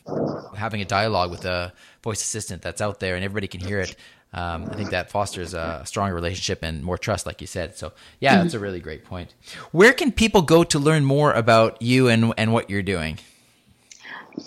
having 0.56 0.82
a 0.82 0.86
dialogue 0.86 1.32
with 1.32 1.45
a 1.45 1.74
voice 2.04 2.21
assistant 2.21 2.62
that's 2.62 2.82
out 2.82 3.00
there 3.00 3.15
and 3.15 3.24
everybody 3.24 3.48
can 3.48 3.62
hear 3.62 3.80
it. 3.80 3.95
Um, 4.36 4.67
I 4.69 4.76
think 4.76 4.89
that 4.89 5.10
fosters 5.10 5.54
a 5.54 5.84
stronger 5.86 6.13
relationship 6.13 6.60
and 6.62 6.84
more 6.84 6.98
trust, 6.98 7.26
like 7.26 7.39
you 7.39 7.48
said. 7.48 7.78
So 7.78 7.93
yeah, 8.19 8.43
that's 8.43 8.54
a 8.54 8.60
really 8.60 8.82
great 8.82 9.06
point. 9.06 9.34
Where 9.71 9.93
can 9.93 10.12
people 10.12 10.41
go 10.41 10.65
to 10.65 10.78
learn 10.78 11.06
more 11.06 11.32
about 11.32 11.82
you 11.82 12.10
and 12.10 12.34
and 12.38 12.52
what 12.52 12.69
you're 12.69 12.84
doing? 12.84 13.19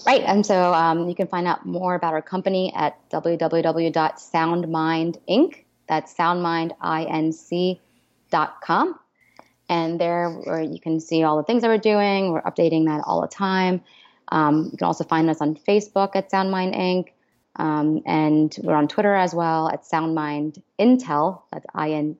Right. 0.07 0.23
And 0.23 0.45
so 0.45 0.75
um, 0.75 1.09
you 1.09 1.15
can 1.15 1.27
find 1.27 1.47
out 1.47 1.65
more 1.65 1.95
about 1.95 2.13
our 2.13 2.21
company 2.21 2.71
at 2.75 2.99
www.soundmindinc. 3.11 5.65
That's 5.89 6.15
soundmindinc.com. 6.15 8.99
And 9.71 10.01
there 10.01 10.31
where 10.31 10.63
you 10.63 10.81
can 10.81 10.99
see 11.01 11.23
all 11.23 11.37
the 11.39 11.43
things 11.43 11.63
that 11.63 11.69
we're 11.69 11.79
doing. 11.79 12.33
We're 12.33 12.43
updating 12.43 12.85
that 12.87 13.03
all 13.07 13.23
the 13.23 13.29
time. 13.29 13.83
Um, 14.31 14.69
you 14.71 14.77
can 14.77 14.87
also 14.87 15.05
find 15.05 15.31
us 15.31 15.41
on 15.41 15.57
Facebook 15.57 16.11
at 16.15 16.31
SoundMind 16.31 16.77
Inc. 16.77 17.07
Um, 17.59 18.03
and 18.07 18.57
we're 18.63 18.75
on 18.75 18.89
Twitter 18.89 19.15
as 19.15 19.35
well 19.35 19.69
at 19.69 19.83
SoundMind 19.83 20.63
Intel. 20.79 21.43
That's 21.53 21.67
I 21.75 21.91
N 21.91 22.17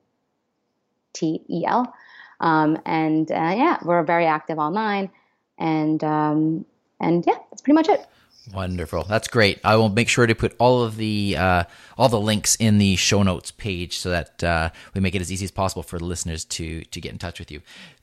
T 1.13 1.41
E 1.49 1.65
L. 1.65 1.93
Um, 2.39 2.77
and 2.85 3.29
uh, 3.31 3.53
yeah, 3.55 3.77
we're 3.83 4.03
very 4.03 4.25
active 4.25 4.59
online. 4.59 5.09
And 5.57 6.03
um, 6.03 6.65
and 6.99 7.23
yeah, 7.25 7.37
that's 7.49 7.61
pretty 7.61 7.75
much 7.75 7.89
it. 7.89 8.05
Wonderful. 8.53 9.03
That's 9.03 9.27
great. 9.27 9.59
I 9.63 9.75
will 9.75 9.89
make 9.89 10.09
sure 10.09 10.25
to 10.25 10.33
put 10.33 10.55
all 10.59 10.83
of 10.83 10.97
the 10.97 11.35
uh, 11.37 11.63
all 11.97 12.09
the 12.09 12.19
links 12.19 12.55
in 12.55 12.77
the 12.77 12.95
show 12.95 13.21
notes 13.21 13.51
page 13.51 13.99
so 13.99 14.09
that 14.09 14.43
uh, 14.43 14.69
we 14.93 15.01
make 15.01 15.13
it 15.15 15.21
as 15.21 15.31
easy 15.31 15.45
as 15.45 15.51
possible 15.51 15.83
for 15.83 15.99
the 15.99 16.05
listeners 16.05 16.45
to 16.45 16.83
to 16.85 17.01
get 17.01 17.11
in 17.11 17.17
touch 17.17 17.39
with 17.39 17.51
you. 17.51 17.61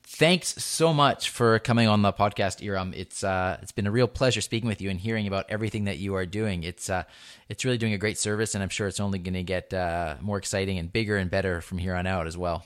Thanks 0.08 0.62
so 0.64 0.94
much 0.94 1.30
for 1.30 1.58
coming 1.58 1.88
on 1.88 2.02
the 2.02 2.12
podcast, 2.12 2.64
Iram. 2.64 2.94
It's 2.94 3.24
uh, 3.24 3.58
it's 3.60 3.72
been 3.72 3.86
a 3.86 3.90
real 3.90 4.06
pleasure 4.06 4.40
speaking 4.40 4.68
with 4.68 4.80
you 4.80 4.88
and 4.88 5.00
hearing 5.00 5.26
about 5.26 5.46
everything 5.48 5.84
that 5.84 5.98
you 5.98 6.14
are 6.14 6.26
doing. 6.26 6.62
It's 6.62 6.88
uh, 6.88 7.04
it's 7.48 7.64
really 7.64 7.78
doing 7.78 7.92
a 7.92 7.98
great 7.98 8.16
service, 8.16 8.54
and 8.54 8.62
I'm 8.62 8.68
sure 8.68 8.86
it's 8.86 9.00
only 9.00 9.18
going 9.18 9.34
to 9.34 9.42
get 9.42 9.74
uh, 9.74 10.14
more 10.20 10.38
exciting 10.38 10.78
and 10.78 10.92
bigger 10.92 11.16
and 11.16 11.30
better 11.30 11.60
from 11.60 11.78
here 11.78 11.94
on 11.94 12.06
out 12.06 12.26
as 12.26 12.36
well. 12.36 12.64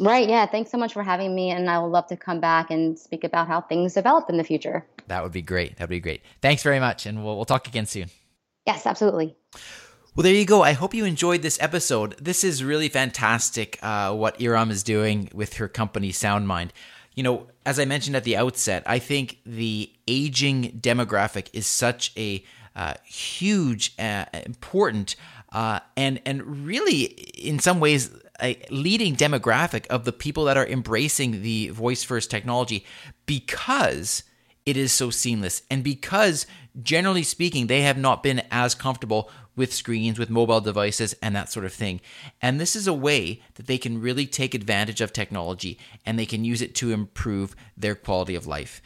Right. 0.00 0.28
Yeah. 0.28 0.46
Thanks 0.46 0.70
so 0.70 0.78
much 0.78 0.94
for 0.94 1.02
having 1.02 1.34
me. 1.34 1.50
And 1.50 1.68
I 1.68 1.78
would 1.78 1.92
love 1.92 2.06
to 2.06 2.16
come 2.16 2.40
back 2.40 2.70
and 2.70 2.98
speak 2.98 3.22
about 3.22 3.46
how 3.46 3.60
things 3.60 3.92
develop 3.92 4.30
in 4.30 4.38
the 4.38 4.44
future. 4.44 4.86
That 5.08 5.22
would 5.22 5.32
be 5.32 5.42
great. 5.42 5.76
That 5.76 5.84
would 5.84 5.90
be 5.90 6.00
great. 6.00 6.22
Thanks 6.40 6.62
very 6.62 6.80
much. 6.80 7.04
And 7.04 7.22
we'll, 7.22 7.36
we'll 7.36 7.44
talk 7.44 7.68
again 7.68 7.84
soon. 7.84 8.08
Yes, 8.66 8.86
absolutely. 8.86 9.36
Well, 10.16 10.24
there 10.24 10.34
you 10.34 10.46
go. 10.46 10.62
I 10.62 10.72
hope 10.72 10.94
you 10.94 11.04
enjoyed 11.04 11.42
this 11.42 11.58
episode. 11.60 12.16
This 12.18 12.44
is 12.44 12.64
really 12.64 12.88
fantastic 12.88 13.78
uh, 13.82 14.14
what 14.14 14.40
Iram 14.40 14.70
is 14.70 14.82
doing 14.82 15.28
with 15.34 15.54
her 15.54 15.68
company, 15.68 16.12
SoundMind. 16.12 16.70
You 17.14 17.22
know, 17.22 17.46
as 17.66 17.78
I 17.78 17.84
mentioned 17.84 18.16
at 18.16 18.24
the 18.24 18.36
outset, 18.36 18.82
I 18.86 18.98
think 18.98 19.38
the 19.44 19.92
aging 20.08 20.80
demographic 20.80 21.48
is 21.52 21.66
such 21.66 22.12
a 22.16 22.42
uh, 22.74 22.94
huge, 23.04 23.94
uh, 23.98 24.24
important, 24.46 25.16
uh, 25.52 25.80
and 25.96 26.20
and 26.24 26.66
really, 26.66 27.02
in 27.02 27.58
some 27.58 27.80
ways, 27.80 28.10
a 28.42 28.62
leading 28.70 29.16
demographic 29.16 29.86
of 29.88 30.04
the 30.04 30.12
people 30.12 30.44
that 30.44 30.56
are 30.56 30.66
embracing 30.66 31.42
the 31.42 31.68
voice 31.68 32.02
first 32.02 32.30
technology 32.30 32.84
because 33.26 34.22
it 34.66 34.76
is 34.76 34.92
so 34.92 35.10
seamless 35.10 35.62
and 35.70 35.82
because 35.82 36.46
generally 36.82 37.22
speaking 37.22 37.66
they 37.66 37.82
have 37.82 37.98
not 37.98 38.22
been 38.22 38.42
as 38.50 38.74
comfortable 38.74 39.30
with 39.56 39.72
screens 39.74 40.18
with 40.18 40.30
mobile 40.30 40.60
devices 40.60 41.14
and 41.22 41.34
that 41.34 41.50
sort 41.50 41.66
of 41.66 41.72
thing. 41.72 42.00
And 42.40 42.60
this 42.60 42.76
is 42.76 42.86
a 42.86 42.94
way 42.94 43.42
that 43.54 43.66
they 43.66 43.78
can 43.78 44.00
really 44.00 44.26
take 44.26 44.54
advantage 44.54 45.00
of 45.00 45.12
technology 45.12 45.78
and 46.06 46.18
they 46.18 46.26
can 46.26 46.44
use 46.44 46.62
it 46.62 46.74
to 46.76 46.92
improve 46.92 47.54
their 47.76 47.94
quality 47.94 48.34
of 48.34 48.46
life 48.46 48.80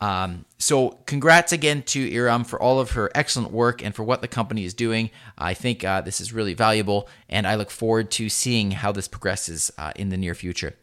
um, 0.00 0.46
so, 0.58 0.98
congrats 1.06 1.52
again 1.52 1.84
to 1.84 2.12
Iram 2.12 2.42
for 2.44 2.60
all 2.60 2.80
of 2.80 2.90
her 2.92 3.10
excellent 3.14 3.52
work 3.52 3.82
and 3.84 3.94
for 3.94 4.02
what 4.02 4.22
the 4.22 4.28
company 4.28 4.64
is 4.64 4.72
doing. 4.72 5.10
I 5.36 5.52
think 5.52 5.84
uh, 5.84 6.00
this 6.00 6.22
is 6.22 6.32
really 6.32 6.54
valuable, 6.54 7.06
and 7.28 7.46
I 7.46 7.56
look 7.56 7.70
forward 7.70 8.10
to 8.12 8.30
seeing 8.30 8.70
how 8.70 8.92
this 8.92 9.08
progresses 9.08 9.70
uh, 9.76 9.92
in 9.96 10.08
the 10.08 10.16
near 10.16 10.34
future. 10.34 10.74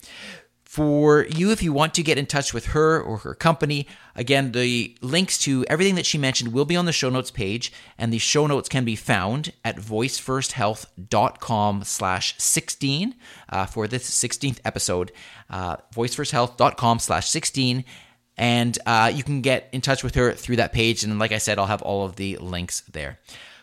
For 0.64 1.26
you, 1.26 1.50
if 1.50 1.64
you 1.64 1.74
want 1.74 1.96
to 1.96 2.04
get 2.04 2.20
in 2.20 2.28
touch 2.28 2.54
with 2.54 2.68
her 2.68 3.02
or 3.02 3.18
her 3.20 3.34
company, 3.34 3.88
again, 4.16 4.52
the 4.52 4.96
links 5.02 5.40
to 5.40 5.66
everything 5.68 5.96
that 5.96 6.06
she 6.06 6.20
mentioned 6.20 6.54
will 6.54 6.66
be 6.66 6.76
on 6.76 6.86
the 6.86 6.92
show 6.92 7.10
notes 7.10 7.32
page, 7.32 7.74
and 7.98 8.14
the 8.14 8.20
show 8.20 8.46
notes 8.46 8.70
can 8.70 8.86
be 8.86 8.96
found 8.96 9.52
at 9.66 9.78
voicefirst.health.com 9.78 11.84
slash 11.84 12.36
16 12.38 13.16
uh, 13.50 13.66
for 13.66 13.88
this 13.88 14.08
16th 14.08 14.60
episode, 14.64 15.12
uh, 15.50 15.78
voicefirst.health.com 15.96 17.00
slash 17.00 17.28
16 17.28 17.84
and 18.38 18.78
uh, 18.86 19.12
you 19.14 19.24
can 19.24 19.42
get 19.42 19.68
in 19.72 19.82
touch 19.82 20.04
with 20.04 20.16
her 20.16 20.34
through 20.34 20.58
that 20.58 20.74
page. 20.74 21.04
And 21.04 21.20
like 21.20 21.32
I 21.32 21.38
said, 21.40 21.58
I'll 21.58 21.66
have 21.66 21.82
all 21.82 22.06
of 22.06 22.16
the 22.16 22.38
links 22.38 22.82
there. 22.82 23.20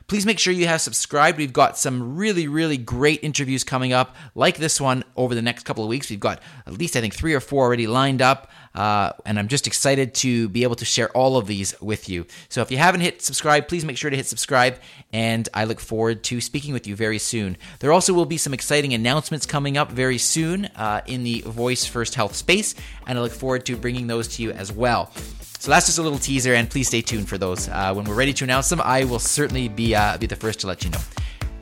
Please 0.07 0.27
make 0.27 0.39
sure 0.39 0.53
you 0.53 0.67
have 0.67 0.83
subscribed. 0.83 1.39
We've 1.39 1.53
got 1.53 1.79
some 1.79 2.17
really, 2.17 2.47
really 2.47 2.77
great 2.77 3.21
interviews 3.23 3.65
coming 3.65 3.95
up, 3.95 4.15
like 4.35 4.59
this 4.59 4.79
one 4.79 5.03
over 5.17 5.35
the 5.35 5.41
next 5.41 5.65
couple 5.65 5.83
of 5.83 5.89
weeks. 5.89 6.11
We've 6.11 6.21
got 6.21 6.43
at 6.67 6.75
least, 6.75 6.95
I 6.95 7.01
think, 7.01 7.15
three 7.15 7.33
or 7.33 7.41
four 7.41 7.65
already 7.65 7.87
lined 7.87 8.21
up. 8.21 8.51
Uh, 8.75 9.13
and 9.25 9.39
I'm 9.39 9.49
just 9.49 9.67
excited 9.67 10.15
to 10.15 10.49
be 10.49 10.63
able 10.63 10.75
to 10.77 10.85
share 10.85 11.11
all 11.11 11.37
of 11.37 11.47
these 11.47 11.81
with 11.81 12.09
you. 12.09 12.27
So 12.49 12.61
if 12.61 12.71
you 12.71 12.79
haven't 12.79 13.03
hit 13.03 13.23
subscribe, 13.23 13.69
please 13.69 13.85
make 13.85 13.97
sure 13.97 14.11
to 14.11 14.17
hit 14.17 14.27
subscribe. 14.27 14.79
And 15.13 15.49
I 15.55 15.65
look 15.65 15.81
forward 15.81 16.25
to 16.25 16.41
speaking 16.41 16.73
with 16.73 16.87
you 16.87 16.97
very 16.97 17.19
soon. 17.19 17.57
There 17.79 17.93
also 17.93 18.13
will 18.13 18.27
be 18.27 18.37
some 18.37 18.53
exciting 18.53 18.93
announcements 18.95 19.47
coming 19.47 19.77
up 19.77 19.93
very 19.93 20.19
soon 20.19 20.67
uh, 20.77 21.03
in 21.07 21.23
the 21.23 21.43
Voice 21.43 21.85
First 21.85 22.15
Health 22.15 22.35
space. 22.35 22.75
And 23.07 23.19
I 23.19 23.23
look 23.23 23.33
forward 23.33 23.67
to 23.67 23.77
bringing 23.77 24.07
those 24.07 24.29
to 24.37 24.43
you 24.43 24.51
as 24.53 24.73
well. 24.73 25.13
So 25.61 25.71
that's 25.71 25.87
just 25.87 25.99
a 25.99 26.03
little 26.03 26.19
teaser, 26.19 26.53
and 26.53 26.69
please 26.69 26.89
stay 26.89 27.01
tuned 27.01 27.27
for 27.27 27.39
those. 27.39 27.71
Uh, 27.71 27.95
when 27.95 28.05
we're 28.05 28.15
ready 28.15 28.35
to 28.35 28.45
announce 28.45 28.69
them, 28.69 28.83
I 28.85 29.05
will 29.05 29.19
certainly 29.19 29.69
be 29.69 29.95
uh, 29.95 30.19
be 30.19 30.27
the 30.27 30.37
first 30.37 30.61
to 30.61 30.67
let 30.67 30.85
you 30.85 30.91
know. 30.91 31.01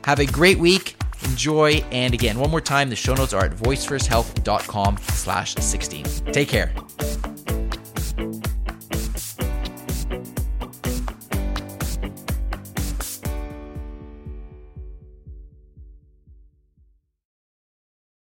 Have 0.03 0.19
a 0.19 0.25
great 0.25 0.59
week. 0.59 0.97
Enjoy, 1.25 1.71
and 1.91 2.13
again, 2.13 2.39
one 2.39 2.51
more 2.51 2.61
time, 2.61 2.89
the 2.89 2.95
show 2.95 3.13
notes 3.13 3.33
are 3.33 3.45
at 3.45 3.51
voicefirsthealth.com 3.51 4.97
slash 4.97 5.55
16. 5.55 6.05
Take 6.31 6.49
care. 6.49 6.73